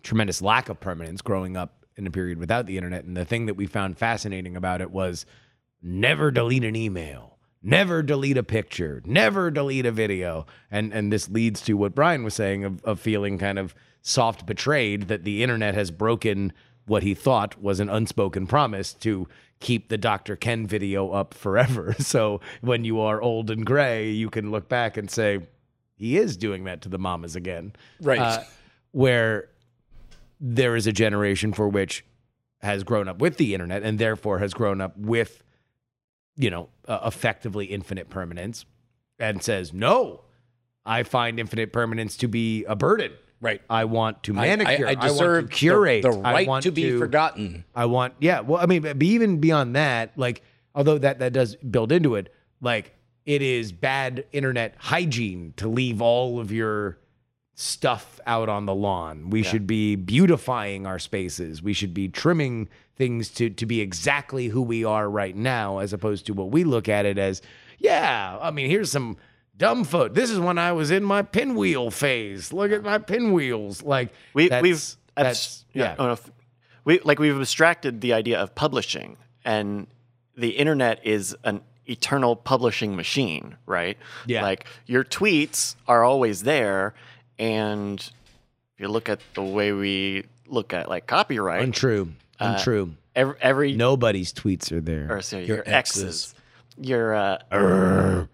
tremendous 0.03 0.41
lack 0.41 0.69
of 0.69 0.81
permanence 0.81 1.21
growing 1.21 1.57
up 1.57 1.82
in 1.97 2.07
a 2.07 2.11
period 2.11 2.39
without 2.39 2.67
the 2.67 2.77
internet. 2.77 3.05
And 3.05 3.17
the 3.17 3.25
thing 3.25 3.47
that 3.47 3.55
we 3.55 3.67
found 3.67 3.99
fascinating 3.99 4.57
about 4.57 4.81
it 4.81 4.91
was 4.91 5.27
never 5.83 6.31
delete 6.31 6.65
an 6.65 6.77
email, 6.77 7.39
never 7.63 8.03
delete 8.03 8.39
a 8.39 8.43
picture, 8.43 9.03
never 9.05 9.51
delete 9.51 9.87
a 9.87 9.93
video. 9.93 10.47
And 10.71 10.93
and 10.93 11.13
this 11.13 11.29
leads 11.29 11.61
to 11.63 11.75
what 11.75 11.95
Brian 11.95 12.25
was 12.25 12.35
saying 12.35 12.65
of, 12.65 12.83
of 12.85 13.01
feeling 13.01 13.39
kind 13.39 13.59
of 13.59 13.75
soft 14.03 14.47
betrayed 14.47 15.09
that 15.09 15.25
the 15.25 15.43
internet 15.43 15.75
has 15.75 15.91
broken 15.91 16.53
what 16.87 17.03
he 17.03 17.15
thought 17.15 17.61
was 17.63 17.81
an 17.81 17.89
unspoken 17.89 18.47
promise 18.47 18.93
to 18.95 19.29
keep 19.61 19.89
the 19.89 19.97
Dr. 19.97 20.35
Ken 20.35 20.67
video 20.67 21.11
up 21.11 21.35
forever. 21.35 21.95
So 22.03 22.41
when 22.61 22.85
you 22.85 23.01
are 23.01 23.23
old 23.23 23.51
and 23.51 23.65
gray, 23.65 24.11
you 24.11 24.29
can 24.29 24.51
look 24.51 24.69
back 24.69 24.97
and 24.97 25.09
say, 25.09 25.41
he 25.95 26.19
is 26.19 26.37
doing 26.37 26.65
that 26.65 26.83
to 26.83 26.89
the 26.89 26.99
mamas 26.99 27.37
again. 27.37 27.73
Right. 28.01 28.19
Uh, 28.19 28.43
where 28.91 29.49
there 30.45 30.75
is 30.75 30.89
a 30.89 30.93
generation 30.93 31.53
for 31.53 31.69
which 31.69 32.05
has 32.61 32.83
grown 32.83 33.07
up 33.07 33.21
with 33.21 33.37
the 33.37 33.55
internet 33.55 33.83
and 33.85 33.99
therefore 33.99 34.41
has 34.41 34.53
grown 34.53 34.81
up 34.81 34.97
with, 34.99 35.43
you 36.37 36.51
know, 36.51 36.69
uh, 36.89 36.99
effectively 37.07 37.67
infinite 37.67 38.11
permanence 38.11 38.65
and 39.21 39.41
says, 39.43 39.73
no, 39.73 40.23
I 40.85 41.05
find 41.05 41.39
infinite 41.39 41.73
permanence 41.73 42.17
to 42.19 42.27
be 42.29 42.65
a 42.65 42.75
burden. 42.75 43.13
right. 43.41 43.61
I 43.71 43.85
want 43.85 44.25
to 44.25 44.33
I- 44.33 44.57
manicure. 44.57 44.89
I, 44.89 44.91
I 44.91 44.95
deserve 44.97 45.45
want 45.45 45.51
to 45.53 45.57
curate. 45.57 46.03
the, 46.03 46.11
the 46.11 46.19
I 46.23 46.33
right 46.33 46.49
want 46.49 46.65
to 46.65 46.73
be 46.73 46.99
forgotten. 46.99 47.65
I 47.75 47.85
want, 47.87 48.15
yeah. 48.19 48.41
Well, 48.41 48.61
I 48.61 48.67
mean, 48.67 48.85
even 49.01 49.39
beyond 49.39 49.77
that, 49.77 50.13
like, 50.17 50.43
although 50.75 50.99
that 50.99 51.21
that 51.21 51.33
does 51.33 51.55
build 51.57 51.93
into 51.93 52.17
it, 52.17 52.33
like, 52.61 52.97
it 53.25 53.43
is 53.43 53.71
bad 53.71 54.25
internet 54.33 54.75
hygiene 54.79 55.55
to 55.59 55.69
leave 55.69 56.03
all 56.03 56.41
of 56.41 56.51
your 56.51 56.99
stuff 57.55 58.21
out 58.27 58.49
on 58.49 58.67
the 58.67 58.75
lawn. 58.75 59.31
We 59.31 59.43
should 59.43 59.67
be 59.67 59.97
beautifying 59.97 60.87
our 60.87 60.99
spaces. 60.99 61.63
We 61.63 61.73
should 61.73 61.93
be 61.95 62.09
trimming 62.09 62.69
things 62.97 63.29
to 63.31 63.51
to 63.51 63.67
be 63.67 63.81
exactly 63.81 64.49
who 64.49 64.63
we 64.63 64.85
are 64.85 65.09
right 65.09 65.37
now, 65.37 65.79
as 65.79 65.93
opposed 65.93 66.27
to 66.27 66.35
what 66.35 66.51
we 66.51 66.65
look 66.65 66.89
at 66.89 67.07
it 67.07 67.19
as. 67.19 67.43
Yeah, 67.79 68.39
I 68.41 68.51
mean, 68.53 68.71
here's 68.71 68.93
some 68.93 69.17
dumb 69.57 69.85
foot. 69.85 70.15
This 70.15 70.31
is 70.31 70.39
when 70.39 70.57
I 70.59 70.73
was 70.73 70.91
in 70.91 71.03
my 71.05 71.23
pinwheel 71.23 71.91
phase. 71.91 72.53
Look 72.53 72.73
at 72.73 72.83
my 72.83 72.99
pinwheels. 72.99 73.83
Like 73.83 74.13
We, 74.35 74.49
that's, 74.49 74.63
we've 74.63 74.97
that's 75.17 75.65
yeah. 75.73 75.97
oh, 75.99 76.07
no, 76.09 76.19
we 76.85 77.01
like 77.01 77.19
we've 77.19 77.37
abstracted 77.37 78.01
the 78.01 78.13
idea 78.13 78.39
of 78.39 78.55
publishing, 78.55 79.17
and 79.45 79.87
the 80.37 80.51
internet 80.51 81.05
is 81.05 81.37
an 81.45 81.61
eternal 81.87 82.37
publishing 82.37 82.97
machine, 82.97 83.57
right? 83.67 83.99
Yeah. 84.27 84.43
Like 84.43 84.67
your 84.87 85.05
tweets 85.05 85.75
are 85.87 86.05
always 86.05 86.45
there, 86.45 86.95
and 87.43 87.99
if 88.01 88.81
you 88.81 88.89
look 88.89 89.09
at 89.09 89.21
the 89.35 89.43
way 89.43 89.73
we 89.73 90.25
look 90.47 90.73
at 90.73 90.89
like 90.89 91.07
copyright, 91.07 91.63
Untrue. 91.63 92.13
Uh, 92.41 92.55
Untrue. 92.57 92.95
every, 93.15 93.35
every 93.41 93.73
Nobody's 93.75 94.33
tweets 94.33 94.71
are 94.73 94.81
there. 94.81 95.09
or 95.11 95.21
sorry, 95.23 95.47
Your 95.47 95.57
your, 95.59 95.65
exes, 95.69 96.05
exes. 96.05 96.35
your 96.79 97.15
uh, 97.15 98.27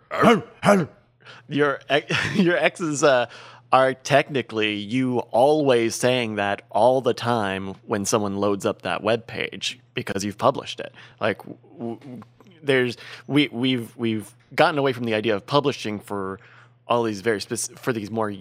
your 1.49 1.81
your 2.35 2.57
exes 2.57 3.03
uh, 3.03 3.27
are 3.73 3.95
technically 3.95 4.75
you 4.77 5.19
always 5.31 5.95
saying 5.95 6.37
that 6.37 6.63
all 6.71 7.01
the 7.01 7.15
time 7.15 7.75
when 7.87 8.05
someone 8.05 8.37
loads 8.37 8.65
up 8.67 8.83
that 8.83 9.03
web 9.03 9.27
page 9.27 9.79
because 9.95 10.25
you've 10.25 10.39
published 10.39 10.81
it. 10.81 10.93
Like 11.21 11.39
w- 11.79 11.99
w- 11.99 12.23
there's 12.63 12.97
we 13.27 13.49
we've 13.53 13.97
we've 13.97 14.35
gotten 14.55 14.79
away 14.79 14.93
from 14.93 15.05
the 15.05 15.15
idea 15.15 15.35
of 15.37 15.47
publishing 15.47 15.99
for 16.01 16.41
all 16.87 17.03
these 17.03 17.21
very 17.21 17.41
specific 17.41 17.79
for 17.79 17.93
these 17.93 18.11
more 18.11 18.33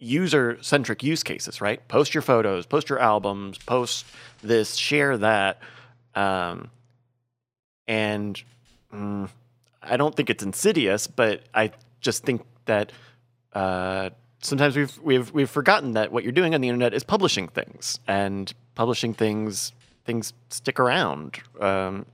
user 0.00 0.58
centric 0.62 1.02
use 1.02 1.22
cases, 1.22 1.60
right? 1.60 1.86
Post 1.86 2.14
your 2.14 2.22
photos, 2.22 2.66
post 2.66 2.88
your 2.88 2.98
albums, 2.98 3.58
post 3.58 4.06
this, 4.42 4.74
share 4.74 5.16
that. 5.18 5.60
Um, 6.14 6.70
and 7.86 8.42
mm, 8.92 9.28
I 9.82 9.96
don't 9.96 10.16
think 10.16 10.30
it's 10.30 10.42
insidious, 10.42 11.06
but 11.06 11.42
I 11.54 11.72
just 12.00 12.24
think 12.24 12.42
that 12.64 12.92
uh, 13.52 14.10
sometimes 14.40 14.76
we've 14.76 14.98
we've 14.98 15.32
we've 15.32 15.50
forgotten 15.50 15.92
that 15.92 16.10
what 16.10 16.22
you're 16.24 16.32
doing 16.32 16.54
on 16.54 16.60
the 16.60 16.68
internet 16.68 16.94
is 16.94 17.04
publishing 17.04 17.48
things, 17.48 18.00
and 18.08 18.52
publishing 18.74 19.14
things 19.14 19.72
things 20.04 20.32
stick 20.48 20.80
around, 20.80 21.40
um, 21.60 22.06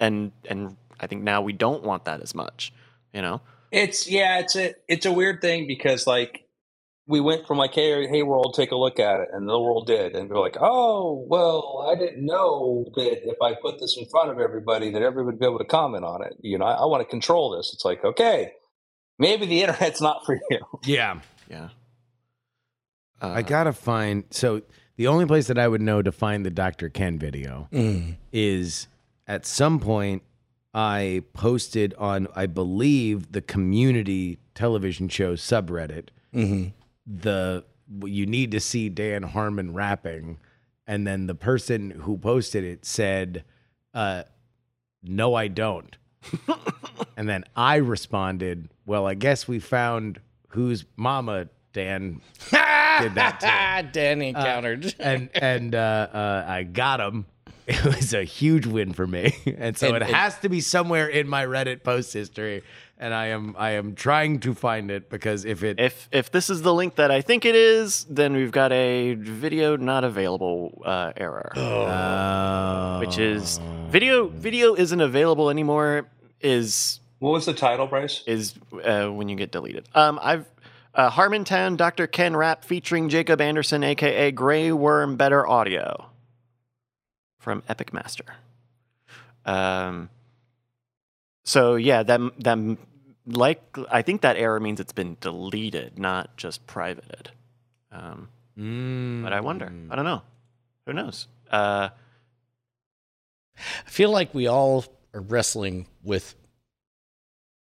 and 0.00 0.32
and 0.48 0.76
I 0.98 1.06
think 1.06 1.22
now 1.22 1.42
we 1.42 1.52
don't 1.52 1.82
want 1.82 2.06
that 2.06 2.22
as 2.22 2.34
much, 2.34 2.72
you 3.12 3.20
know. 3.20 3.40
It's 3.70 4.08
yeah, 4.08 4.38
it's 4.38 4.56
a 4.56 4.74
it's 4.88 5.06
a 5.06 5.12
weird 5.12 5.40
thing 5.40 5.66
because 5.66 6.06
like 6.06 6.45
we 7.08 7.20
went 7.20 7.46
from 7.46 7.56
like 7.58 7.72
hey 7.74 8.06
hey 8.08 8.22
world 8.22 8.54
take 8.56 8.72
a 8.72 8.76
look 8.76 8.98
at 8.98 9.20
it 9.20 9.28
and 9.32 9.48
the 9.48 9.58
world 9.58 9.86
did 9.86 10.14
and 10.16 10.28
we're 10.28 10.40
like 10.40 10.56
oh 10.60 11.24
well 11.28 11.86
I 11.90 11.98
didn't 11.98 12.24
know 12.24 12.84
that 12.96 13.20
if 13.28 13.36
I 13.42 13.54
put 13.54 13.78
this 13.78 13.96
in 13.96 14.06
front 14.06 14.30
of 14.30 14.38
everybody 14.40 14.90
that 14.90 15.02
everybody 15.02 15.26
would 15.34 15.38
be 15.38 15.46
able 15.46 15.58
to 15.58 15.64
comment 15.64 16.04
on 16.04 16.24
it 16.24 16.34
you 16.40 16.58
know 16.58 16.64
I, 16.64 16.72
I 16.74 16.84
want 16.86 17.02
to 17.02 17.08
control 17.08 17.56
this 17.56 17.70
it's 17.72 17.84
like 17.84 18.04
okay 18.04 18.52
maybe 19.18 19.46
the 19.46 19.62
internet's 19.64 20.00
not 20.00 20.24
for 20.26 20.38
you 20.50 20.60
Yeah. 20.84 21.20
Yeah. 21.50 21.68
I 23.20 23.38
Uh, 23.38 23.42
gotta 23.42 23.72
find 23.72 24.24
so 24.30 24.62
the 24.96 25.06
only 25.06 25.26
place 25.26 25.46
that 25.46 25.58
I 25.58 25.68
would 25.68 25.82
know 25.82 26.02
to 26.02 26.10
find 26.12 26.44
the 26.44 26.50
Dr. 26.50 26.88
Ken 26.88 27.18
video 27.18 27.68
Mm. 27.72 28.16
is 28.32 28.88
at 29.26 29.46
some 29.46 29.78
point 29.80 30.22
I 30.74 31.22
posted 31.32 31.94
on 31.94 32.26
I 32.34 32.46
believe 32.46 33.32
the 33.32 33.40
community 33.42 34.38
television 34.54 35.08
show 35.08 35.34
subreddit 35.34 36.08
Mhm. 36.34 36.72
The 37.06 37.64
you 38.04 38.26
need 38.26 38.50
to 38.50 38.60
see 38.60 38.88
Dan 38.88 39.22
Harmon 39.22 39.72
rapping. 39.72 40.38
And 40.88 41.06
then 41.06 41.26
the 41.26 41.34
person 41.34 41.90
who 41.90 42.16
posted 42.18 42.64
it 42.64 42.84
said 42.84 43.44
uh 43.94 44.24
no 45.02 45.34
I 45.34 45.48
don't. 45.48 45.96
And 47.18 47.28
then 47.28 47.44
I 47.56 47.76
responded 47.76 48.68
well 48.84 49.06
I 49.06 49.14
guess 49.14 49.46
we 49.48 49.58
found 49.58 50.20
whose 50.48 50.84
mama 50.96 51.48
Dan 51.72 52.20
did 52.50 53.14
that 53.14 53.38
too 53.82 53.88
Danny 53.92 54.32
countered. 54.32 54.94
and 54.98 55.28
and 55.34 55.74
uh, 55.74 56.08
uh, 56.12 56.44
I 56.46 56.62
got 56.62 57.00
him, 57.00 57.26
it 57.66 57.82
was 57.84 58.14
a 58.14 58.24
huge 58.24 58.66
win 58.66 58.92
for 58.94 59.06
me, 59.06 59.34
and 59.58 59.76
so 59.76 59.88
And- 59.88 59.96
it 59.96 60.02
and- 60.02 60.14
has 60.14 60.38
to 60.40 60.48
be 60.48 60.60
somewhere 60.60 61.06
in 61.08 61.28
my 61.28 61.44
Reddit 61.44 61.82
post 61.84 62.12
history, 62.14 62.62
and 62.98 63.12
I 63.14 63.26
am 63.26 63.54
I 63.58 63.70
am 63.72 63.94
trying 63.94 64.40
to 64.40 64.54
find 64.54 64.90
it 64.90 65.10
because 65.10 65.44
if 65.44 65.62
it 65.62 65.78
If 65.78 66.08
if 66.12 66.30
this 66.30 66.48
is 66.50 66.62
the 66.62 66.72
link 66.72 66.96
that 66.96 67.10
I 67.10 67.20
think 67.20 67.44
it 67.44 67.54
is, 67.54 68.04
then 68.08 68.34
we've 68.34 68.50
got 68.50 68.72
a 68.72 69.14
video 69.14 69.76
not 69.76 70.04
available 70.04 70.82
uh, 70.84 71.12
error, 71.16 71.52
uh, 71.56 72.98
which 72.98 73.18
is 73.18 73.60
video 73.88 74.28
video 74.28 74.74
isn't 74.74 75.00
available 75.00 75.50
anymore. 75.50 76.06
Is 76.40 77.00
What 77.18 77.32
was 77.32 77.46
the 77.46 77.54
title, 77.54 77.86
Bryce? 77.86 78.22
is 78.26 78.54
uh, 78.84 79.08
when 79.08 79.28
you 79.28 79.36
get 79.36 79.50
deleted. 79.52 79.88
Um, 79.94 80.18
I've 80.22 80.46
uh, 80.94 81.10
Harmontown, 81.10 81.76
Dr. 81.76 82.06
Ken 82.06 82.34
Rapp 82.34 82.64
featuring 82.64 83.10
Jacob 83.10 83.40
Anderson, 83.40 83.84
aka 83.84 84.30
Grey 84.32 84.72
Worm 84.72 85.16
Better 85.16 85.46
Audio, 85.46 86.06
from 87.38 87.62
Epic 87.68 87.92
Master. 87.92 88.24
Um, 89.44 90.08
so 91.46 91.76
yeah, 91.76 92.02
that 92.02 92.20
that 92.40 92.58
like 93.26 93.62
I 93.90 94.02
think 94.02 94.20
that 94.20 94.36
error 94.36 94.60
means 94.60 94.80
it's 94.80 94.92
been 94.92 95.16
deleted, 95.20 95.98
not 95.98 96.36
just 96.36 96.66
privated. 96.66 97.30
Um, 97.90 98.28
Mm. 98.58 99.22
but 99.22 99.32
I 99.34 99.40
wonder. 99.40 99.70
I 99.90 99.96
don't 99.96 100.06
know. 100.06 100.22
Who 100.86 100.92
knows? 100.94 101.28
Uh, 101.50 101.90
I 103.58 103.90
feel 103.90 104.10
like 104.10 104.32
we 104.34 104.46
all 104.46 104.84
are 105.12 105.20
wrestling 105.20 105.86
with 106.02 106.34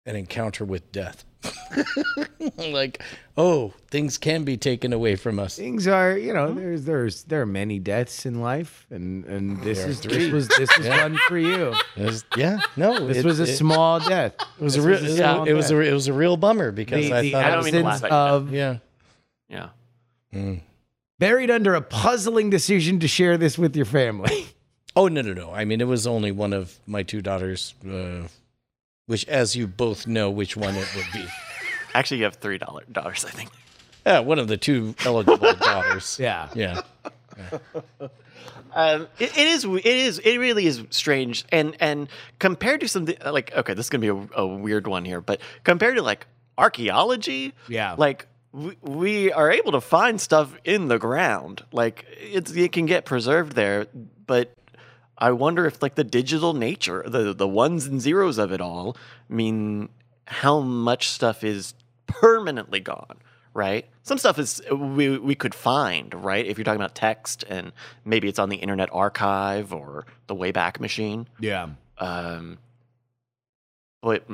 an 0.06 0.16
encounter 0.16 0.64
with 0.64 0.90
death. 0.92 1.24
like, 2.56 3.02
oh, 3.36 3.72
things 3.90 4.18
can 4.18 4.44
be 4.44 4.56
taken 4.56 4.92
away 4.92 5.16
from 5.16 5.38
us. 5.38 5.56
Things 5.56 5.86
are, 5.86 6.16
you 6.16 6.32
know, 6.32 6.52
there's 6.52 6.84
there's 6.84 7.22
there 7.24 7.42
are 7.42 7.46
many 7.46 7.78
deaths 7.78 8.26
in 8.26 8.40
life, 8.40 8.86
and 8.90 9.24
and 9.26 9.62
this 9.62 9.78
There 9.78 9.86
are 9.86 9.90
is 9.90 10.00
three. 10.00 10.16
this 10.18 10.32
was 10.32 10.48
this 10.48 10.76
was 10.78 10.88
one 10.88 11.16
for 11.28 11.38
you. 11.38 11.74
It 11.96 12.04
was- 12.04 12.24
yeah, 12.36 12.58
no, 12.76 13.06
This 13.06 13.18
it- 13.18 13.24
was 13.24 13.40
a 13.40 13.44
it- 13.44 13.56
small 13.56 14.00
death. 14.00 14.34
It 14.60 14.64
was 14.64 14.76
a 14.76 14.82
real. 14.82 15.00
was 15.00 15.10
It, 15.12 15.16
small 15.16 15.44
it 15.44 15.52
was 15.52 15.70
a. 15.70 15.80
It 15.80 15.92
was 15.92 16.08
a 16.08 16.12
real 16.12 16.36
bummer 16.36 16.72
because 16.72 17.06
the, 17.08 17.14
I 17.14 17.22
the 17.22 17.30
thought. 17.32 17.44
I 17.44 17.50
don't 17.50 17.64
mean 17.64 17.72
to 17.74 17.84
absence 17.84 18.02
laugh 18.02 18.12
at 18.12 18.30
you. 18.30 18.36
of 18.36 18.52
yeah. 18.52 18.76
yeah. 19.48 19.68
Mm. 20.34 20.60
buried 21.18 21.50
under 21.50 21.74
a 21.74 21.80
puzzling 21.80 22.50
decision 22.50 22.98
to 23.00 23.08
share 23.08 23.38
this 23.38 23.56
with 23.58 23.76
your 23.76 23.86
family. 23.86 24.46
Oh 24.96 25.06
no 25.06 25.20
no 25.22 25.32
no! 25.32 25.52
I 25.52 25.64
mean, 25.64 25.80
it 25.80 25.86
was 25.86 26.08
only 26.08 26.32
one 26.32 26.52
of 26.52 26.76
my 26.84 27.04
two 27.04 27.22
daughters, 27.22 27.72
uh, 27.88 28.26
which, 29.08 29.26
as 29.26 29.56
you 29.56 29.66
both 29.66 30.06
know, 30.06 30.30
which 30.30 30.56
one 30.56 30.76
it 30.76 30.88
would 30.94 31.06
be. 31.12 31.26
Actually, 31.94 32.18
you 32.18 32.24
have 32.24 32.36
three 32.36 32.58
dollar 32.58 32.84
dollars, 32.92 33.24
I 33.24 33.30
think. 33.30 33.50
Yeah, 34.06 34.20
one 34.20 34.38
of 34.38 34.46
the 34.46 34.56
two 34.56 34.94
eligible 35.04 35.52
daughters. 35.60 36.16
Yeah. 36.20 36.48
Yeah. 36.54 36.80
Um, 38.74 39.08
it, 39.18 39.36
it 39.36 39.46
is. 39.48 39.64
It 39.64 39.86
is. 39.86 40.18
It 40.18 40.36
really 40.36 40.66
is 40.66 40.82
strange. 40.90 41.44
And 41.50 41.74
and 41.80 42.06
compared 42.38 42.80
to 42.82 42.88
something 42.88 43.16
like 43.24 43.50
okay, 43.56 43.72
this 43.74 43.86
is 43.86 43.90
gonna 43.90 44.02
be 44.02 44.08
a, 44.34 44.40
a 44.40 44.46
weird 44.46 44.86
one 44.86 45.04
here, 45.06 45.20
but 45.22 45.40
compared 45.64 45.96
to 45.96 46.02
like 46.02 46.26
archaeology, 46.58 47.54
Yeah. 47.68 47.94
like 47.96 48.26
we, 48.52 48.76
we 48.82 49.32
are 49.32 49.50
able 49.50 49.72
to 49.72 49.80
find 49.80 50.20
stuff 50.20 50.54
in 50.64 50.88
the 50.88 50.98
ground. 50.98 51.64
Like 51.72 52.04
it's 52.20 52.52
it 52.52 52.72
can 52.72 52.84
get 52.86 53.04
preserved 53.06 53.54
there, 53.54 53.86
but 54.26 54.52
I 55.18 55.32
wonder 55.32 55.66
if 55.66 55.82
like 55.82 55.96
the 55.96 56.04
digital 56.04 56.54
nature, 56.54 57.04
the 57.06 57.34
the 57.34 57.48
ones 57.48 57.86
and 57.86 58.00
zeros 58.00 58.38
of 58.38 58.52
it 58.52 58.60
all, 58.60 58.96
mean 59.28 59.88
how 60.26 60.60
much 60.60 61.08
stuff 61.08 61.42
is 61.42 61.74
permanently 62.06 62.80
gone. 62.80 63.18
Right. 63.54 63.86
Some 64.02 64.18
stuff 64.18 64.38
is 64.38 64.62
we 64.70 65.18
we 65.18 65.34
could 65.34 65.54
find. 65.54 66.14
Right. 66.14 66.46
If 66.46 66.56
you're 66.56 66.64
talking 66.64 66.80
about 66.80 66.94
text 66.94 67.44
and 67.48 67.72
maybe 68.04 68.28
it's 68.28 68.38
on 68.38 68.48
the 68.48 68.56
Internet 68.56 68.90
Archive 68.92 69.72
or 69.72 70.06
the 70.28 70.36
Wayback 70.36 70.78
Machine. 70.78 71.26
Yeah. 71.40 71.70
Um, 71.98 72.58
but 74.00 74.24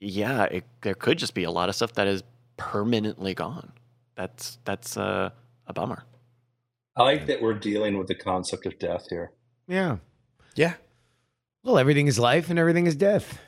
yeah, 0.00 0.44
it, 0.44 0.64
there 0.82 0.94
could 0.94 1.18
just 1.18 1.34
be 1.34 1.44
a 1.44 1.50
lot 1.50 1.70
of 1.70 1.74
stuff 1.74 1.94
that 1.94 2.06
is 2.06 2.22
permanently 2.58 3.32
gone. 3.32 3.72
That's 4.14 4.58
that's 4.64 4.96
uh, 4.96 5.30
a 5.66 5.72
bummer. 5.72 6.04
I 6.96 7.02
like 7.02 7.26
that 7.26 7.40
we're 7.42 7.54
dealing 7.54 7.98
with 7.98 8.08
the 8.08 8.14
concept 8.14 8.66
of 8.66 8.78
death 8.78 9.04
here. 9.10 9.32
Yeah. 9.68 9.98
Yeah. 10.54 10.74
Well, 11.64 11.78
everything 11.78 12.06
is 12.06 12.18
life 12.18 12.50
and 12.50 12.58
everything 12.58 12.86
is 12.86 12.94
death. 12.96 13.40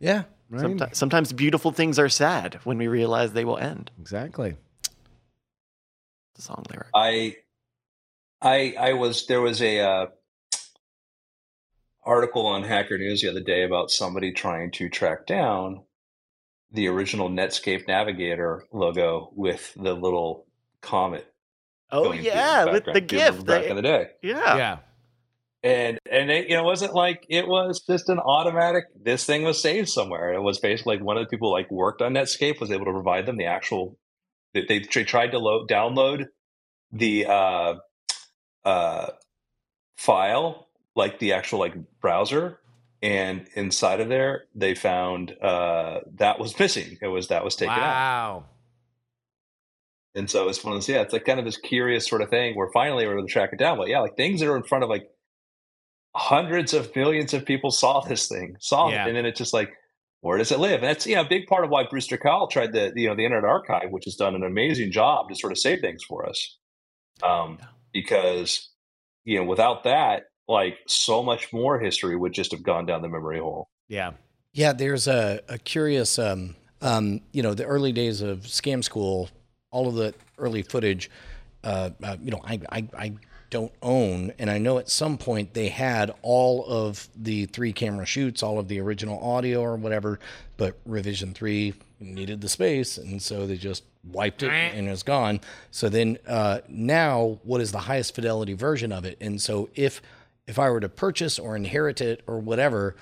Yeah. 0.00 0.24
Right? 0.50 0.60
Sometimes, 0.60 0.98
sometimes 0.98 1.32
beautiful 1.32 1.72
things 1.72 1.98
are 1.98 2.08
sad 2.10 2.60
when 2.64 2.76
we 2.76 2.86
realize 2.86 3.32
they 3.32 3.44
will 3.44 3.56
end. 3.56 3.90
Exactly. 3.98 4.56
The 6.34 6.42
song 6.42 6.64
lyric. 6.70 6.88
I, 6.94 7.36
I, 8.42 8.74
I 8.78 8.92
was 8.92 9.26
there 9.26 9.40
was 9.40 9.62
a 9.62 9.80
uh, 9.80 10.06
article 12.04 12.46
on 12.46 12.64
Hacker 12.64 12.98
News 12.98 13.22
the 13.22 13.30
other 13.30 13.40
day 13.40 13.62
about 13.64 13.90
somebody 13.90 14.32
trying 14.32 14.70
to 14.72 14.88
track 14.90 15.26
down 15.26 15.82
the 16.72 16.88
original 16.88 17.30
Netscape 17.30 17.86
Navigator 17.86 18.64
logo 18.72 19.30
with 19.34 19.72
the 19.76 19.94
little 19.94 20.46
comet. 20.80 21.26
Oh 21.90 22.04
going 22.04 22.20
through 22.20 22.30
yeah, 22.30 22.64
with 22.64 22.84
the 22.84 22.92
background. 22.92 23.08
Do 23.08 23.16
you 23.16 23.22
remember 23.22 23.36
gift. 23.38 23.46
back 23.46 23.62
they- 23.62 23.70
in 23.70 23.76
the 23.76 23.82
day. 23.82 24.06
yeah. 24.22 24.56
Yeah. 24.56 24.78
And 25.62 25.98
and 26.10 26.30
it, 26.30 26.48
you 26.48 26.56
know, 26.56 26.62
it 26.62 26.66
wasn't 26.66 26.94
like 26.94 27.24
it 27.28 27.46
was 27.46 27.82
just 27.88 28.08
an 28.08 28.18
automatic. 28.18 28.84
This 29.00 29.24
thing 29.24 29.44
was 29.44 29.62
saved 29.62 29.88
somewhere. 29.88 30.32
It 30.32 30.42
was 30.42 30.58
basically 30.58 30.96
like 30.96 31.04
one 31.04 31.16
of 31.16 31.24
the 31.24 31.28
people 31.28 31.52
like 31.52 31.70
worked 31.70 32.02
on 32.02 32.14
Netscape 32.14 32.60
was 32.60 32.70
able 32.70 32.86
to 32.86 32.92
provide 32.92 33.26
them 33.26 33.36
the 33.36 33.46
actual. 33.46 33.98
They, 34.54 34.64
they 34.68 34.80
tried 34.80 35.28
to 35.28 35.38
load 35.38 35.68
download 35.68 36.26
the 36.90 37.26
uh, 37.26 37.74
uh, 38.64 39.10
file, 39.96 40.68
like 40.96 41.20
the 41.20 41.32
actual 41.32 41.60
like 41.60 41.74
browser, 42.00 42.58
and 43.00 43.46
inside 43.54 44.00
of 44.00 44.08
there 44.08 44.44
they 44.54 44.74
found 44.74 45.36
uh, 45.40 46.00
that 46.16 46.40
was 46.40 46.58
missing. 46.58 46.98
It 47.00 47.08
was 47.08 47.28
that 47.28 47.44
was 47.44 47.54
taken 47.54 47.74
out. 47.74 47.80
Wow. 47.80 48.44
And 50.14 50.28
so 50.28 50.48
it's 50.48 50.62
one 50.62 50.74
of 50.74 50.76
those, 50.76 50.88
yeah, 50.90 51.00
it's 51.00 51.14
like 51.14 51.24
kind 51.24 51.38
of 51.38 51.46
this 51.46 51.56
curious 51.56 52.06
sort 52.06 52.20
of 52.20 52.28
thing 52.28 52.54
where 52.54 52.68
finally 52.74 53.06
we're 53.06 53.14
able 53.14 53.26
to 53.26 53.32
track 53.32 53.50
it 53.54 53.58
down. 53.58 53.78
But 53.78 53.88
yeah, 53.88 54.00
like 54.00 54.14
things 54.14 54.40
that 54.40 54.48
are 54.48 54.56
in 54.56 54.62
front 54.62 54.84
of 54.84 54.90
like 54.90 55.04
hundreds 56.14 56.74
of 56.74 56.94
millions 56.94 57.32
of 57.34 57.44
people 57.44 57.70
saw 57.70 58.00
this 58.00 58.28
thing, 58.28 58.56
saw 58.60 58.90
Yeah. 58.90 59.04
it, 59.04 59.08
and 59.08 59.16
then 59.16 59.26
it's 59.26 59.38
just 59.38 59.54
like, 59.54 59.70
where 60.20 60.38
does 60.38 60.52
it 60.52 60.58
live? 60.60 60.82
And 60.82 60.84
that's 60.84 61.06
you 61.06 61.14
know 61.16 61.22
a 61.22 61.28
big 61.28 61.46
part 61.46 61.64
of 61.64 61.70
why 61.70 61.84
Brewster 61.88 62.16
Kahle 62.16 62.48
tried 62.48 62.72
the 62.72 62.92
you 62.94 63.08
know 63.08 63.16
the 63.16 63.24
Internet 63.24 63.48
Archive, 63.48 63.90
which 63.90 64.04
has 64.04 64.14
done 64.14 64.34
an 64.34 64.44
amazing 64.44 64.92
job 64.92 65.28
to 65.28 65.34
sort 65.34 65.52
of 65.52 65.58
save 65.58 65.80
things 65.80 66.02
for 66.04 66.28
us. 66.28 66.58
Um, 67.22 67.58
because 67.92 68.70
you 69.24 69.38
know 69.38 69.44
without 69.44 69.84
that, 69.84 70.24
like 70.48 70.78
so 70.86 71.22
much 71.22 71.52
more 71.52 71.80
history 71.80 72.16
would 72.16 72.32
just 72.32 72.52
have 72.52 72.62
gone 72.62 72.86
down 72.86 73.02
the 73.02 73.08
memory 73.08 73.40
hole. 73.40 73.68
Yeah. 73.88 74.12
Yeah, 74.54 74.74
there's 74.74 75.08
a, 75.08 75.40
a 75.48 75.56
curious, 75.56 76.18
um, 76.18 76.56
um, 76.82 77.22
you 77.32 77.42
know, 77.42 77.54
the 77.54 77.64
early 77.64 77.90
days 77.90 78.20
of 78.20 78.40
Scam 78.40 78.84
School, 78.84 79.30
all 79.70 79.88
of 79.88 79.94
the 79.94 80.12
early 80.36 80.60
footage, 80.62 81.10
uh, 81.64 81.88
uh, 82.02 82.16
you 82.22 82.30
know, 82.30 82.40
I, 82.44 82.60
I, 82.70 82.88
I 82.98 83.12
don't 83.52 83.72
own, 83.82 84.32
and 84.38 84.50
I 84.50 84.56
know 84.56 84.78
at 84.78 84.88
some 84.88 85.18
point 85.18 85.52
they 85.52 85.68
had 85.68 86.10
all 86.22 86.64
of 86.64 87.06
the 87.14 87.44
three 87.46 87.72
camera 87.72 88.06
shoots, 88.06 88.42
all 88.42 88.58
of 88.58 88.66
the 88.66 88.80
original 88.80 89.22
audio 89.22 89.60
or 89.60 89.76
whatever, 89.76 90.18
but 90.56 90.78
Revision 90.86 91.34
3 91.34 91.74
needed 92.00 92.40
the 92.40 92.48
space, 92.48 92.96
and 92.96 93.20
so 93.20 93.46
they 93.46 93.56
just 93.56 93.84
wiped 94.10 94.42
it 94.42 94.50
and 94.50 94.88
it 94.88 94.90
was 94.90 95.02
gone. 95.02 95.40
So 95.70 95.90
then 95.90 96.18
uh, 96.26 96.60
now, 96.66 97.40
what 97.44 97.60
is 97.60 97.72
the 97.72 97.78
highest 97.78 98.14
fidelity 98.14 98.54
version 98.54 98.90
of 98.90 99.04
it? 99.04 99.18
And 99.20 99.40
so 99.40 99.68
if 99.74 100.00
if 100.46 100.58
I 100.58 100.70
were 100.70 100.80
to 100.80 100.88
purchase 100.88 101.38
or 101.38 101.54
inherit 101.54 102.00
it 102.00 102.22
or 102.26 102.38
whatever, 102.40 102.96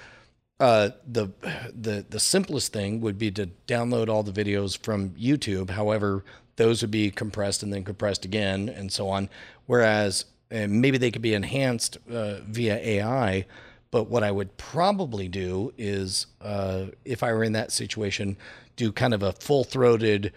uh, 0.59 0.91
the 1.07 1.29
the 1.73 2.05
the 2.11 2.21
simplest 2.21 2.73
thing 2.73 3.01
would 3.01 3.19
be 3.19 3.31
to 3.31 3.51
download 3.69 4.09
all 4.09 4.25
the 4.25 4.33
videos 4.33 4.77
from 4.77 5.11
YouTube. 5.11 5.71
However, 5.71 6.25
those 6.57 6.83
would 6.83 6.91
be 6.91 7.11
compressed 7.11 7.63
and 7.63 7.73
then 7.73 7.85
compressed 7.85 8.25
again, 8.25 8.69
and 8.69 8.93
so 8.93 9.09
on. 9.09 9.31
Whereas 9.67 10.27
uh, 10.53 10.67
maybe 10.69 10.99
they 10.99 11.11
could 11.11 11.23
be 11.23 11.35
enhanced 11.35 11.97
uh, 12.13 12.41
via 12.41 12.77
AI. 12.77 13.47
But 13.91 14.09
what 14.09 14.23
I 14.23 14.31
would 14.31 14.57
probably 14.57 15.27
do 15.29 15.73
is, 15.77 16.27
uh, 16.41 16.87
if 17.05 17.23
I 17.23 17.33
were 17.33 17.43
in 17.43 17.53
that 17.55 17.73
situation, 17.73 18.37
do 18.77 18.93
kind 18.93 19.13
of 19.15 19.23
a 19.23 19.33
full 19.33 19.65
throated. 19.65 20.33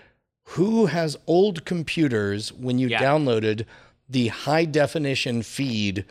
Who 0.49 0.87
has 0.87 1.17
old 1.27 1.63
computers 1.63 2.51
when 2.51 2.79
you 2.79 2.87
Yeah. 2.89 3.01
downloaded 3.01 3.65
the 4.09 4.27
high 4.29 4.65
definition 4.65 5.41
feed 5.43 6.03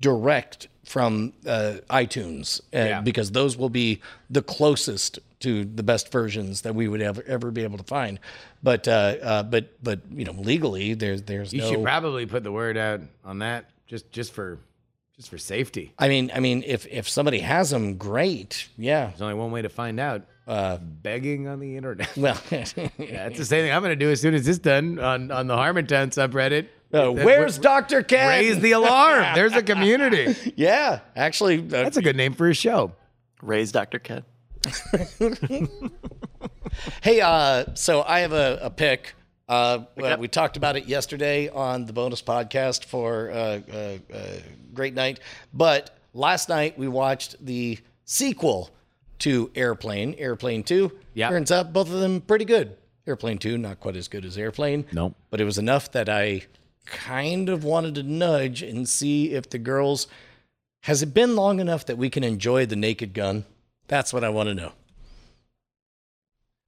direct 0.00 0.68
from 0.84 1.32
uh, 1.46 1.74
iTunes 1.90 2.60
uh, 2.74 2.78
Yeah. 2.78 3.00
because 3.00 3.32
those 3.32 3.56
will 3.56 3.68
be 3.70 4.00
the 4.28 4.42
closest 4.42 5.18
to 5.40 5.64
the 5.64 5.82
best 5.82 6.12
versions 6.12 6.62
that 6.62 6.74
we 6.74 6.86
would 6.88 7.00
ever 7.02 7.22
ever 7.26 7.50
be 7.50 7.62
able 7.64 7.78
to 7.78 7.84
find. 7.84 8.18
But 8.62 8.86
uh, 8.88 8.90
uh, 9.22 9.42
but 9.44 9.82
but 9.82 10.00
you 10.10 10.24
know 10.24 10.32
legally 10.32 10.94
there's 10.94 11.22
there's 11.22 11.52
You 11.52 11.60
no. 11.62 11.70
should 11.70 11.82
probably 11.82 12.26
put 12.26 12.42
the 12.44 12.52
word 12.52 12.76
out 12.76 13.00
on 13.24 13.38
that 13.40 13.66
just 13.86 14.10
just 14.12 14.32
for 14.32 14.58
just 15.16 15.28
for 15.30 15.38
safety. 15.38 15.92
I 15.98 16.08
mean 16.08 16.30
I 16.34 16.40
mean 16.40 16.62
if 16.66 16.86
if 16.86 17.08
somebody 17.08 17.40
has 17.40 17.70
them, 17.70 17.96
great. 17.96 18.68
Yeah. 18.76 19.06
There's 19.08 19.22
only 19.22 19.34
one 19.34 19.50
way 19.50 19.62
to 19.62 19.68
find 19.68 19.98
out. 19.98 20.22
Uh, 20.46 20.78
Begging 20.78 21.46
on 21.46 21.60
the 21.60 21.76
internet. 21.76 22.14
well, 22.16 22.36
Yeah, 22.50 22.66
it's 23.28 23.38
the 23.38 23.44
same 23.44 23.64
thing 23.64 23.72
I'm 23.72 23.82
going 23.82 23.96
to 23.98 24.04
do 24.04 24.10
as 24.10 24.20
soon 24.20 24.34
as 24.34 24.44
this 24.44 24.58
done 24.58 24.98
on, 24.98 25.30
on 25.30 25.46
the 25.46 25.54
Harmontown 25.54 26.08
subreddit. 26.08 26.66
Uh, 26.92 27.12
where's 27.12 27.56
Dr. 27.56 28.02
Ken? 28.02 28.26
Raise 28.28 28.58
the 28.58 28.72
alarm. 28.72 29.24
There's 29.36 29.52
a 29.54 29.62
community. 29.62 30.34
yeah, 30.56 31.00
actually, 31.14 31.58
uh, 31.60 31.62
That's 31.68 31.98
a 31.98 32.02
good 32.02 32.16
name 32.16 32.32
for 32.32 32.48
a 32.48 32.54
show. 32.54 32.90
Raise 33.42 33.70
Dr. 33.70 34.00
Ked. 34.00 34.24
Hey, 37.02 37.20
uh, 37.20 37.64
so 37.74 38.02
I 38.02 38.20
have 38.20 38.32
a, 38.32 38.58
a 38.62 38.70
pick. 38.70 39.14
Uh, 39.48 39.84
well, 39.96 40.16
we 40.18 40.28
talked 40.28 40.56
about 40.56 40.76
it 40.76 40.86
yesterday 40.86 41.48
on 41.48 41.84
the 41.84 41.92
bonus 41.92 42.22
podcast 42.22 42.84
for 42.84 43.30
uh, 43.30 43.60
uh, 43.72 43.98
uh, 44.14 44.18
Great 44.72 44.94
Night, 44.94 45.18
but 45.52 45.98
last 46.14 46.48
night 46.48 46.78
we 46.78 46.86
watched 46.86 47.44
the 47.44 47.78
sequel 48.04 48.70
to 49.20 49.50
Airplane, 49.56 50.14
Airplane 50.18 50.62
Two. 50.62 50.92
Yeah. 51.14 51.28
turns 51.28 51.50
out 51.50 51.72
both 51.72 51.88
of 51.92 51.98
them 51.98 52.20
pretty 52.20 52.44
good. 52.44 52.76
Airplane 53.06 53.38
Two, 53.38 53.58
not 53.58 53.80
quite 53.80 53.96
as 53.96 54.06
good 54.06 54.24
as 54.24 54.38
Airplane. 54.38 54.86
Nope. 54.92 55.16
but 55.30 55.40
it 55.40 55.44
was 55.44 55.58
enough 55.58 55.90
that 55.92 56.08
I 56.08 56.42
kind 56.86 57.48
of 57.48 57.64
wanted 57.64 57.96
to 57.96 58.02
nudge 58.04 58.62
and 58.62 58.88
see 58.88 59.32
if 59.32 59.50
the 59.50 59.58
girls. 59.58 60.06
Has 60.84 61.02
it 61.02 61.12
been 61.12 61.34
long 61.34 61.58
enough 61.60 61.84
that 61.86 61.98
we 61.98 62.08
can 62.08 62.22
enjoy 62.24 62.64
the 62.66 62.76
Naked 62.76 63.12
Gun? 63.12 63.44
That's 63.90 64.12
what 64.14 64.22
I 64.24 64.28
want 64.30 64.48
to 64.48 64.54
know. 64.54 64.72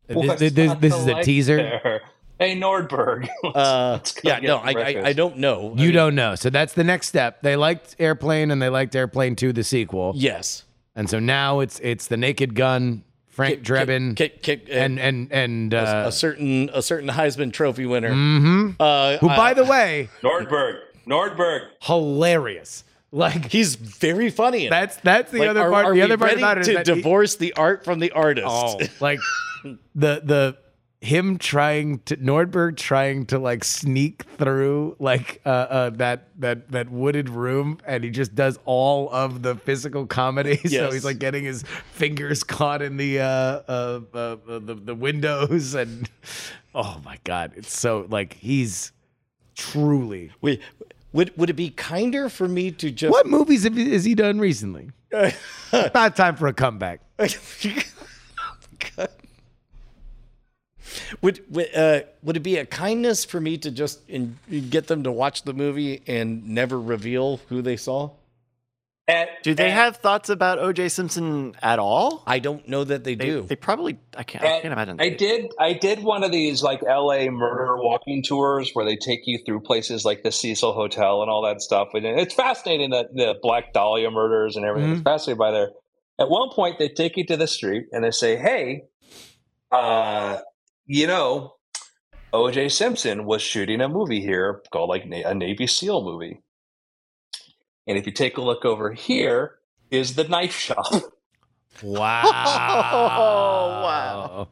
This, 0.09 0.17
What's 0.17 0.41
this- 0.41 0.53
not 0.57 0.81
this 0.81 0.95
is 0.95 1.07
a 1.07 1.13
like 1.13 1.25
teaser. 1.25 1.57
there? 1.57 2.03
Hey 2.39 2.57
Nordberg. 2.59 3.29
Uh, 3.45 3.93
Let's 3.93 4.19
yeah, 4.25 4.41
no, 4.41 4.57
I, 4.57 4.73
I. 4.73 5.03
I 5.07 5.13
don't 5.13 5.37
know. 5.39 5.69
I 5.77 5.81
You 5.81 5.87
mean, 5.89 5.93
don't 5.95 6.15
know. 6.17 6.35
So 6.35 6.51
that's 6.51 6.73
the 6.73 6.83
next 6.83 7.07
step. 7.07 7.41
They 7.43 7.55
liked 7.55 7.95
Airplane 8.01 8.51
and 8.51 8.61
they 8.61 8.69
liked 8.69 8.97
Airplane 8.97 9.37
2, 9.37 9.53
the 9.53 9.63
sequel. 9.63 10.13
Yes. 10.17 10.65
And 10.97 11.09
so 11.09 11.21
now 11.21 11.61
it's 11.61 11.79
it's 11.81 12.09
the 12.09 12.17
Naked 12.17 12.55
Gun, 12.57 13.05
Frank 13.29 13.63
Drebin, 13.63 14.17
Kick, 14.17 14.43
kick, 14.43 14.67
and 14.71 14.99
and 14.99 15.31
and 15.33 15.73
uh, 15.73 16.05
a 16.07 16.13
certain 16.13 16.69
a 16.75 16.83
certain 16.83 17.09
Heisman 17.11 17.53
Trophy 17.53 17.87
winner. 17.87 18.11
mhm. 18.11 18.75
Uh, 18.81 19.19
who, 19.19 19.29
uh, 19.29 19.37
by 19.37 19.55
the 19.55 19.65
way, 19.65 20.09
Nordberg. 20.23 20.81
Nordberg. 21.07 21.69
hilarious. 21.83 22.83
Like 23.25 23.51
he's 23.53 23.75
very 23.75 24.31
funny. 24.31 24.69
That's 24.69 24.97
that's 24.97 25.31
the 25.31 25.41
Like, 25.41 25.51
other 25.51 25.71
part. 25.71 25.85
are 25.85 25.91
the 25.91 25.97
we 25.97 26.03
other 26.03 26.17
part 26.17 26.33
about 26.33 26.59
it 26.59 26.65
to 26.65 26.73
that 26.73 26.87
he- 26.87 26.95
divorce 26.95 27.37
the 27.37 27.53
art 27.53 27.85
from 27.85 27.99
the 27.99 28.11
artist. 28.13 28.47
Oh, 28.49 28.81
like 29.01 29.21
the 29.95 30.23
the 30.25 30.57
him 31.03 31.37
trying 31.37 31.99
to 32.07 32.17
Nordberg 32.17 32.77
trying 32.79 33.27
to 33.27 33.39
like 33.39 33.65
sneak 33.65 34.23
through 34.39 34.97
like 34.99 35.43
uh, 35.45 35.49
uh 35.49 35.91
that 35.91 36.29
that 36.41 36.71
that 36.71 36.91
wooded 36.91 37.29
room 37.29 37.79
and 37.85 38.03
he 38.05 38.09
just 38.11 38.35
does 38.35 38.59
all 38.65 39.11
of 39.13 39.43
the 39.43 39.57
physical 39.57 40.07
comedy 40.07 40.57
so 40.69 40.91
he's 40.93 41.05
like 41.05 41.19
getting 41.19 41.43
his 41.45 41.65
fingers 41.91 42.45
caught 42.45 42.83
in 42.83 42.97
the 42.99 43.19
uh, 43.19 43.25
uh, 43.27 44.01
uh, 44.15 44.17
uh 44.17 44.37
the 44.61 44.75
the 44.75 44.95
windows 44.95 45.75
and 45.75 46.09
oh 46.73 47.01
my 47.05 47.19
god 47.25 47.51
it's 47.57 47.77
so 47.77 48.07
like 48.09 48.35
he's 48.35 48.93
truly 49.57 50.31
Wait, 50.41 50.61
would 51.13 51.37
would 51.37 51.51
it 51.51 51.55
be 51.55 51.71
kinder 51.71 52.29
for 52.29 52.49
me 52.49 52.71
to 52.71 52.91
just 52.91 53.13
what 53.13 53.27
movies 53.27 53.65
have, 53.65 53.77
has 53.77 54.05
he 54.05 54.15
done 54.15 54.39
recently 54.39 54.91
about 55.73 56.17
time 56.17 56.37
for 56.37 56.47
a 56.47 56.53
comeback 56.53 57.01
would 61.21 61.45
would, 61.51 61.75
uh, 61.75 62.01
would 62.23 62.37
it 62.37 62.41
be 62.41 62.57
a 62.57 62.67
kindness 62.67 63.25
for 63.25 63.41
me 63.41 63.59
to 63.59 63.71
just 63.71 64.01
in, 64.09 64.39
get 64.71 64.87
them 64.87 65.03
to 65.05 65.13
watch 65.13 65.43
the 65.43 65.53
movie 65.53 66.03
and 66.07 66.49
never 66.49 66.81
reveal 66.81 67.39
who 67.49 67.63
they 67.63 67.77
saw? 67.77 68.11
At, 69.09 69.43
Do 69.43 69.53
they 69.53 69.71
at- 69.71 69.75
have 69.75 69.97
thoughts 69.97 70.29
about 70.29 70.61
O.J. 70.61 70.89
Simpson 70.89 71.57
at 71.61 71.81
all? 71.81 72.23
I 72.25 72.39
don't 72.39 72.69
know 72.69 72.85
that 72.85 73.03
they, 73.03 73.17
They, 73.17 73.25
do. 73.27 73.43
they 73.43 73.57
probably. 73.57 73.99
I 74.17 74.23
can't. 74.23 74.45
I 74.45 74.61
can't 74.61 74.73
imagine. 74.73 75.01
I 75.01 75.09
did. 75.09 75.51
I 75.59 75.73
did 75.73 76.05
one 76.05 76.23
of 76.23 76.31
these 76.31 76.63
like 76.63 76.85
L.A. 76.87 77.29
murder 77.29 77.77
walking 77.79 78.23
tours 78.23 78.71
where 78.75 78.85
they 78.85 78.95
take 78.97 79.23
you 79.25 79.41
through 79.45 79.61
places 79.63 80.05
like 80.05 80.23
the 80.23 80.31
Cecil 80.31 80.73
Hotel 80.73 81.21
and 81.21 81.29
all 81.31 81.43
that 81.43 81.61
stuff, 81.61 81.89
and 81.95 82.07
it's 82.07 82.33
fascinating 82.35 82.91
that 82.91 83.13
the 83.13 83.35
Black 83.43 83.73
Dahlia 83.73 84.09
murders 84.11 84.55
and 84.55 84.65
everything. 84.65 84.93
It's 84.93 85.03
fascinating 85.03 85.39
by 85.39 85.51
there. 85.51 85.71
At 86.21 86.31
one 86.31 86.51
point, 86.51 86.79
they 86.79 86.89
take 86.89 87.17
you 87.17 87.27
to 87.27 87.37
the 87.37 87.49
street 87.49 87.87
and 87.91 88.05
they 88.05 88.13
say, 88.13 88.37
"Hey, 88.37 88.83
uh, 89.73 90.39
you 90.87 91.09
know, 91.09 91.55
O.J. 92.33 92.69
Simpson 92.69 93.25
was 93.25 93.43
shooting 93.43 93.81
a 93.81 93.89
movie 93.89 94.21
here 94.21 94.63
called 94.73 94.91
like 94.91 95.05
a 95.07 95.35
Navy 95.35 95.67
SEAL 95.67 96.05
movie." 96.05 96.41
And 97.87 97.99
if 97.99 98.07
you 98.07 98.13
take 98.13 98.37
a 98.37 98.43
look 98.43 98.65
over 98.65 98.93
here, 98.93 99.59
is 99.93 100.15
the 100.15 100.25
knife 100.25 100.57
shop. 100.57 100.87
wow 101.83 102.33
wow. 103.83 104.49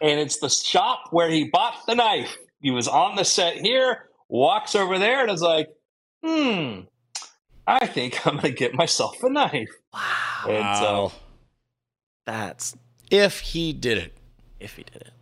and 0.00 0.18
it's 0.20 0.38
the 0.38 0.48
shop 0.48 1.08
where 1.10 1.28
he 1.28 1.44
bought 1.44 1.74
the 1.86 1.94
knife. 1.94 2.36
He 2.60 2.70
was 2.70 2.88
on 2.88 3.16
the 3.16 3.24
set 3.24 3.56
here, 3.56 4.08
walks 4.28 4.74
over 4.74 4.98
there, 4.98 5.22
and 5.22 5.30
is 5.30 5.42
like, 5.42 5.68
"Hmm, 6.24 6.80
I 7.66 7.86
think 7.86 8.26
I'm 8.26 8.36
gonna 8.36 8.50
get 8.50 8.74
myself 8.74 9.22
a 9.22 9.30
knife." 9.30 9.68
Wow. 9.92 10.46
And 10.48 10.78
so, 10.78 11.12
That's 12.24 12.76
if 13.10 13.40
he 13.40 13.72
did 13.72 13.98
it. 13.98 14.16
if 14.60 14.76
he 14.76 14.84
did 14.84 15.02
it. 15.02 15.12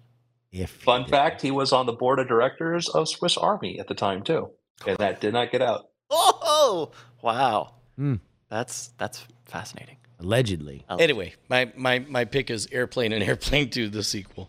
if 0.53 0.71
fun 0.71 1.07
fact: 1.07 1.43
he 1.43 1.51
was 1.51 1.73
on 1.73 1.87
the 1.87 1.93
board 1.93 2.19
of 2.19 2.29
directors 2.29 2.89
of 2.89 3.09
Swiss 3.09 3.37
Army 3.37 3.79
at 3.79 3.89
the 3.89 3.95
time 3.95 4.23
too, 4.23 4.51
and 4.87 4.99
that 4.99 5.21
did 5.21 5.33
not 5.33 5.51
get 5.51 5.63
out. 5.63 5.87
Oh 6.11 6.91
wow. 7.23 7.75
Hmm. 7.97 8.17
That's 8.49 8.93
that's 8.99 9.27
fascinating. 9.45 9.97
allegedly 10.19 10.85
Anyway, 11.01 11.35
my, 11.49 11.73
my, 11.77 12.01
my 12.01 12.25
pick 12.25 12.51
is 12.51 12.69
Airplane 12.71 13.13
and 13.13 13.23
Airplane 13.23 13.71
2, 13.71 13.89
the 13.89 14.03
sequel. 14.03 14.49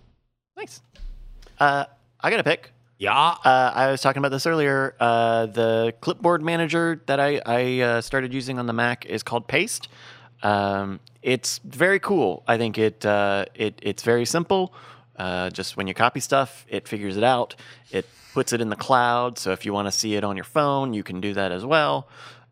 Nice. 0.57 0.81
Uh, 1.59 1.85
I 2.19 2.29
got 2.29 2.39
a 2.39 2.43
pick. 2.43 2.71
yeah 2.97 3.35
Uh, 3.43 3.71
I 3.73 3.91
was 3.91 4.01
talking 4.01 4.19
about 4.19 4.31
this 4.31 4.45
earlier. 4.45 4.95
Uh, 4.99 5.45
the 5.45 5.93
clipboard 6.01 6.41
manager 6.43 7.01
that 7.05 7.19
I, 7.19 7.41
I 7.45 7.79
uh, 7.79 8.01
started 8.01 8.33
using 8.33 8.59
on 8.59 8.65
the 8.67 8.73
Mac 8.73 9.05
is 9.05 9.23
called 9.23 9.47
Paste. 9.47 9.87
Um, 10.43 10.99
it's 11.21 11.59
very 11.59 11.99
cool. 11.99 12.43
I 12.47 12.57
think 12.57 12.77
it, 12.77 13.05
uh, 13.05 13.45
it 13.53 13.79
it's 13.81 14.03
very 14.03 14.25
simple. 14.25 14.73
Uh, 15.15 15.51
just 15.51 15.77
when 15.77 15.87
you 15.87 15.93
copy 15.93 16.19
stuff, 16.19 16.65
it 16.67 16.87
figures 16.87 17.15
it 17.15 17.23
out. 17.23 17.55
It 17.91 18.07
puts 18.33 18.53
it 18.53 18.61
in 18.61 18.69
the 18.69 18.75
cloud. 18.75 19.37
So 19.37 19.51
if 19.51 19.65
you 19.65 19.73
want 19.73 19.87
to 19.87 19.91
see 19.91 20.15
it 20.15 20.23
on 20.23 20.35
your 20.35 20.43
phone, 20.45 20.93
you 20.93 21.03
can 21.03 21.21
do 21.21 21.33
that 21.33 21.51
as 21.51 21.63
well. 21.65 22.07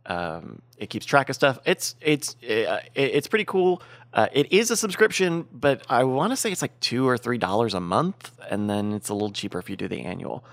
Um, 0.06 0.62
it 0.78 0.90
keeps 0.90 1.06
track 1.06 1.30
of 1.30 1.36
stuff. 1.36 1.60
It's 1.66 1.96
it's 2.02 2.36
uh, 2.44 2.80
it, 2.96 3.12
it's 3.16 3.28
pretty 3.28 3.46
cool. 3.46 3.82
Uh, 4.14 4.28
it 4.32 4.52
is 4.52 4.72
a 4.72 4.78
subscription, 4.78 5.48
but 5.52 5.84
I 5.90 6.04
want 6.04 6.32
to 6.32 6.36
say 6.36 6.52
it's 6.52 6.62
like 6.62 6.80
two 6.80 7.08
or 7.08 7.18
three 7.18 7.38
dollars 7.38 7.74
a 7.74 7.80
month, 7.80 8.32
and 8.50 8.70
then 8.70 8.94
it's 8.94 9.10
a 9.10 9.14
little 9.14 9.32
cheaper 9.32 9.60
if 9.60 9.70
you 9.70 9.76
do 9.76 9.88
the 9.88 10.02
annual. 10.02 10.44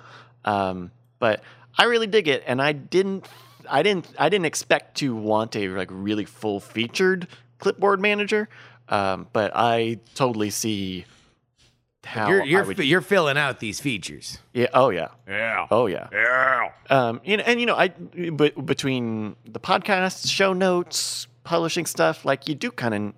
Um, 0.44 0.90
but 1.18 1.42
I 1.78 1.84
really 1.84 2.06
dig 2.06 2.28
it, 2.28 2.42
and 2.46 2.60
I 2.60 2.72
didn't, 2.72 3.26
I 3.70 3.82
didn't, 3.82 4.08
I 4.18 4.28
didn't 4.28 4.46
expect 4.46 4.98
to 4.98 5.14
want 5.14 5.56
a 5.56 5.68
like 5.68 5.88
really 5.90 6.26
full 6.26 6.60
featured 6.60 7.28
clipboard 7.58 8.00
manager, 8.00 8.48
um, 8.90 9.26
but 9.32 9.52
I 9.54 10.00
totally 10.14 10.50
see 10.50 11.06
how 12.06 12.28
you're 12.28 12.44
you're 12.44 12.64
would. 12.64 12.78
you're 12.78 13.00
filling 13.00 13.36
out 13.36 13.60
these 13.60 13.80
features 13.80 14.38
yeah. 14.52 14.68
Oh 14.72 14.90
yeah. 14.90 15.08
yeah 15.28 15.66
Oh 15.70 15.86
yeah. 15.86 16.08
yeah 16.12 16.70
Um, 16.88 17.20
you 17.24 17.36
know, 17.36 17.42
and 17.44 17.60
you 17.60 17.66
know, 17.66 17.76
I 17.76 17.88
but 17.88 18.64
between 18.64 19.36
the 19.44 19.60
podcast, 19.60 20.30
show 20.30 20.52
notes, 20.52 21.26
publishing 21.44 21.86
stuff, 21.86 22.24
like 22.24 22.48
you 22.48 22.54
do 22.54 22.70
kind 22.70 22.94
of, 22.94 23.14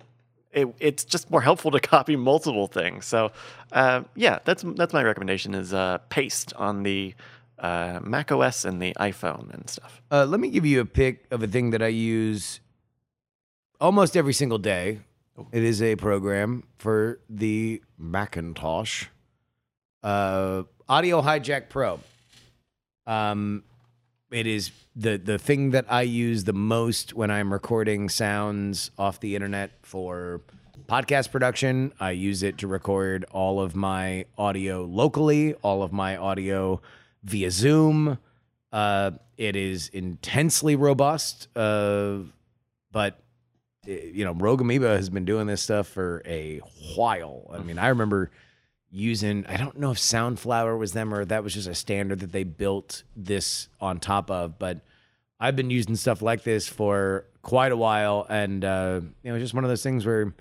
it, 0.51 0.67
it's 0.79 1.05
just 1.05 1.29
more 1.29 1.41
helpful 1.41 1.71
to 1.71 1.79
copy 1.95 2.15
multiple 2.15 2.67
things. 2.67 3.05
So, 3.05 3.31
uh, 3.71 4.03
yeah, 4.15 4.39
that's 4.43 4.63
that's 4.75 4.93
my 4.93 5.03
recommendation 5.03 5.53
is 5.53 5.73
uh, 5.73 5.99
paste 6.09 6.53
on 6.55 6.83
the 6.83 7.13
uh, 7.59 7.99
Mac 8.03 8.31
OS 8.31 8.65
and 8.65 8.81
the 8.81 8.93
iPhone 8.99 9.53
and 9.53 9.69
stuff. 9.69 10.01
Uh, 10.11 10.25
let 10.25 10.39
me 10.39 10.49
give 10.49 10.65
you 10.65 10.81
a 10.81 10.85
pic 10.85 11.25
of 11.31 11.43
a 11.43 11.47
thing 11.47 11.71
that 11.71 11.81
I 11.81 11.87
use 11.87 12.59
almost 13.79 14.17
every 14.17 14.33
single 14.33 14.57
day. 14.57 14.99
It 15.51 15.63
is 15.63 15.81
a 15.81 15.95
program 15.95 16.63
for 16.77 17.19
the 17.29 17.81
Macintosh 17.97 19.05
uh, 20.03 20.63
Audio 20.87 21.21
Hijack 21.21 21.69
Pro. 21.69 21.99
Um, 23.05 23.63
it 24.31 24.45
is 24.45 24.71
the 24.95 25.17
the 25.17 25.39
thing 25.39 25.71
that 25.71 25.85
I 25.89 26.03
use 26.03 26.43
the 26.43 26.53
most 26.53 27.13
when 27.13 27.31
I'm 27.31 27.51
recording 27.51 28.09
sounds 28.09 28.91
off 28.97 29.19
the 29.19 29.35
internet 29.35 29.71
for 29.81 30.41
podcast 30.87 31.31
production. 31.31 31.93
I 31.99 32.11
use 32.11 32.43
it 32.43 32.57
to 32.59 32.67
record 32.67 33.25
all 33.31 33.59
of 33.61 33.75
my 33.75 34.25
audio 34.37 34.83
locally, 34.83 35.53
all 35.55 35.83
of 35.83 35.91
my 35.91 36.17
audio 36.17 36.81
via 37.23 37.51
Zoom. 37.51 38.19
Uh, 38.71 39.11
it 39.37 39.55
is 39.55 39.89
intensely 39.89 40.75
robust, 40.75 41.47
uh, 41.55 42.19
but 42.91 43.19
you 43.85 44.25
know, 44.25 44.33
Rogue 44.33 44.61
Amoeba 44.61 44.89
has 44.89 45.09
been 45.09 45.25
doing 45.25 45.47
this 45.47 45.61
stuff 45.61 45.87
for 45.87 46.21
a 46.25 46.61
while. 46.95 47.49
I 47.53 47.59
mean, 47.59 47.77
I 47.77 47.87
remember 47.87 48.29
using 48.91 49.45
I 49.47 49.57
don't 49.57 49.77
know 49.77 49.91
if 49.91 49.97
Soundflower 49.97 50.77
was 50.77 50.93
them 50.93 51.13
or 51.13 51.23
that 51.25 51.43
was 51.43 51.53
just 51.53 51.67
a 51.67 51.75
standard 51.75 52.19
that 52.19 52.31
they 52.31 52.43
built 52.43 53.03
this 53.15 53.69
on 53.79 53.99
top 53.99 54.31
of, 54.31 54.59
but 54.59 54.81
I've 55.39 55.55
been 55.55 55.69
using 55.69 55.95
stuff 55.95 56.21
like 56.21 56.43
this 56.43 56.67
for 56.67 57.25
quite 57.41 57.71
a 57.71 57.77
while, 57.77 58.25
and 58.29 58.65
uh, 58.65 58.99
you 59.23 59.29
know, 59.29 59.35
it's 59.35 59.43
just 59.43 59.53
one 59.53 59.63
of 59.63 59.69
those 59.69 59.83
things 59.83 60.05
where 60.05 60.33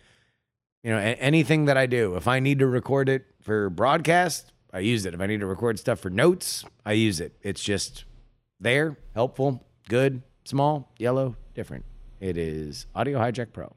you 0.83 0.91
know 0.91 0.99
anything 0.99 1.67
that 1.67 1.77
I 1.77 1.87
do, 1.87 2.17
if 2.17 2.27
I 2.27 2.41
need 2.41 2.59
to 2.59 2.67
record 2.67 3.09
it 3.09 3.27
for 3.41 3.71
broadcast, 3.71 4.53
I 4.73 4.81
use 4.81 5.07
it. 5.07 5.15
If 5.15 5.21
I 5.21 5.27
need 5.27 5.41
to 5.41 5.47
record 5.47 5.79
stuff 5.79 6.01
for 6.01 6.11
notes, 6.11 6.65
I 6.85 6.93
use 6.93 7.21
it. 7.21 7.37
It's 7.43 7.63
just 7.63 8.05
there, 8.59 8.99
helpful, 9.15 9.65
good, 9.89 10.23
small, 10.45 10.93
yellow, 10.99 11.37
different. 11.55 11.85
It 12.21 12.37
is 12.37 12.87
Audio 12.95 13.19
Hijack 13.19 13.53
Pro. 13.53 13.73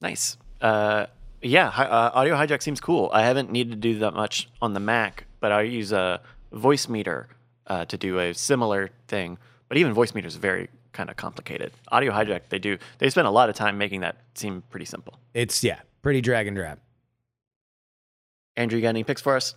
Nice. 0.00 0.36
Uh, 0.60 1.06
yeah, 1.40 1.70
hi- 1.70 1.84
uh, 1.86 2.10
Audio 2.14 2.34
Hijack 2.34 2.62
seems 2.62 2.80
cool. 2.80 3.10
I 3.12 3.22
haven't 3.22 3.50
needed 3.52 3.70
to 3.70 3.76
do 3.76 3.98
that 4.00 4.14
much 4.14 4.48
on 4.60 4.72
the 4.74 4.80
Mac, 4.80 5.26
but 5.40 5.52
I 5.52 5.62
use 5.62 5.92
a 5.92 6.20
Voicemeeter 6.52 7.26
uh, 7.66 7.84
to 7.84 7.96
do 7.96 8.18
a 8.18 8.34
similar 8.34 8.90
thing. 9.08 9.38
But 9.68 9.78
even 9.78 9.94
Voicemeeter 9.94 10.26
is 10.26 10.36
very 10.36 10.68
kind 10.92 11.10
of 11.10 11.16
complicated. 11.16 11.72
Audio 11.92 12.12
Hijack, 12.12 12.42
they 12.48 12.58
do 12.58 12.78
they 12.98 13.10
spend 13.10 13.26
a 13.26 13.30
lot 13.30 13.48
of 13.48 13.54
time 13.54 13.78
making 13.78 14.00
that 14.00 14.16
seem 14.34 14.62
pretty 14.70 14.86
simple. 14.86 15.18
It's 15.34 15.62
yeah, 15.62 15.80
pretty 16.02 16.20
drag 16.20 16.46
and 16.46 16.56
drop. 16.56 16.78
Andrew, 18.56 18.78
you 18.78 18.82
got 18.82 18.90
any 18.90 19.04
picks 19.04 19.20
for 19.20 19.36
us? 19.36 19.54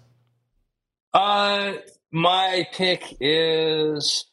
Uh, 1.14 1.74
my 2.12 2.68
pick 2.74 3.16
is 3.20 4.26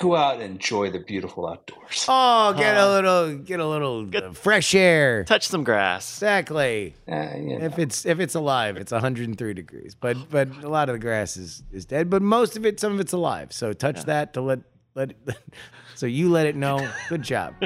go 0.00 0.16
out 0.16 0.34
and 0.34 0.42
enjoy 0.42 0.90
the 0.90 0.98
beautiful 0.98 1.46
outdoors. 1.46 2.06
Oh, 2.08 2.52
get 2.56 2.76
a 2.76 2.80
Uh, 2.82 2.90
little, 2.90 3.36
get 3.36 3.60
a 3.60 3.66
little 3.66 4.08
uh, 4.16 4.32
fresh 4.32 4.74
air. 4.74 5.22
Touch 5.24 5.46
some 5.46 5.62
grass. 5.62 6.16
Exactly. 6.16 6.96
Uh, 7.06 7.28
you 7.36 7.58
know. 7.58 7.64
If 7.66 7.78
it's 7.78 8.04
if 8.06 8.18
it's 8.18 8.34
alive, 8.34 8.76
it's 8.76 8.90
103 8.90 9.54
degrees. 9.54 9.94
But 9.94 10.16
but 10.30 10.48
a 10.64 10.68
lot 10.68 10.88
of 10.88 10.94
the 10.94 10.98
grass 10.98 11.36
is 11.36 11.62
is 11.70 11.84
dead. 11.84 12.10
But 12.10 12.22
most 12.22 12.56
of 12.56 12.66
it, 12.66 12.80
some 12.80 12.92
of 12.94 12.98
it's 13.00 13.12
alive. 13.12 13.52
So 13.52 13.72
touch 13.72 14.02
that 14.04 14.32
to 14.34 14.40
let 14.40 14.60
let. 14.96 15.10
It, 15.10 15.36
so 15.94 16.06
you 16.06 16.30
let 16.30 16.46
it 16.46 16.56
know. 16.56 16.88
Good 17.08 17.22
job. 17.22 17.54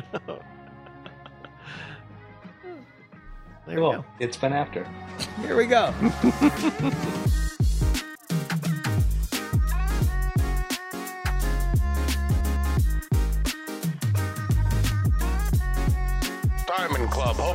There 3.66 3.76
we 3.76 3.92
go. 3.92 4.04
It's 4.20 4.36
been 4.36 4.52
after. 4.52 4.86
Here 5.40 5.56
we 5.56 5.64
go. 5.64 5.94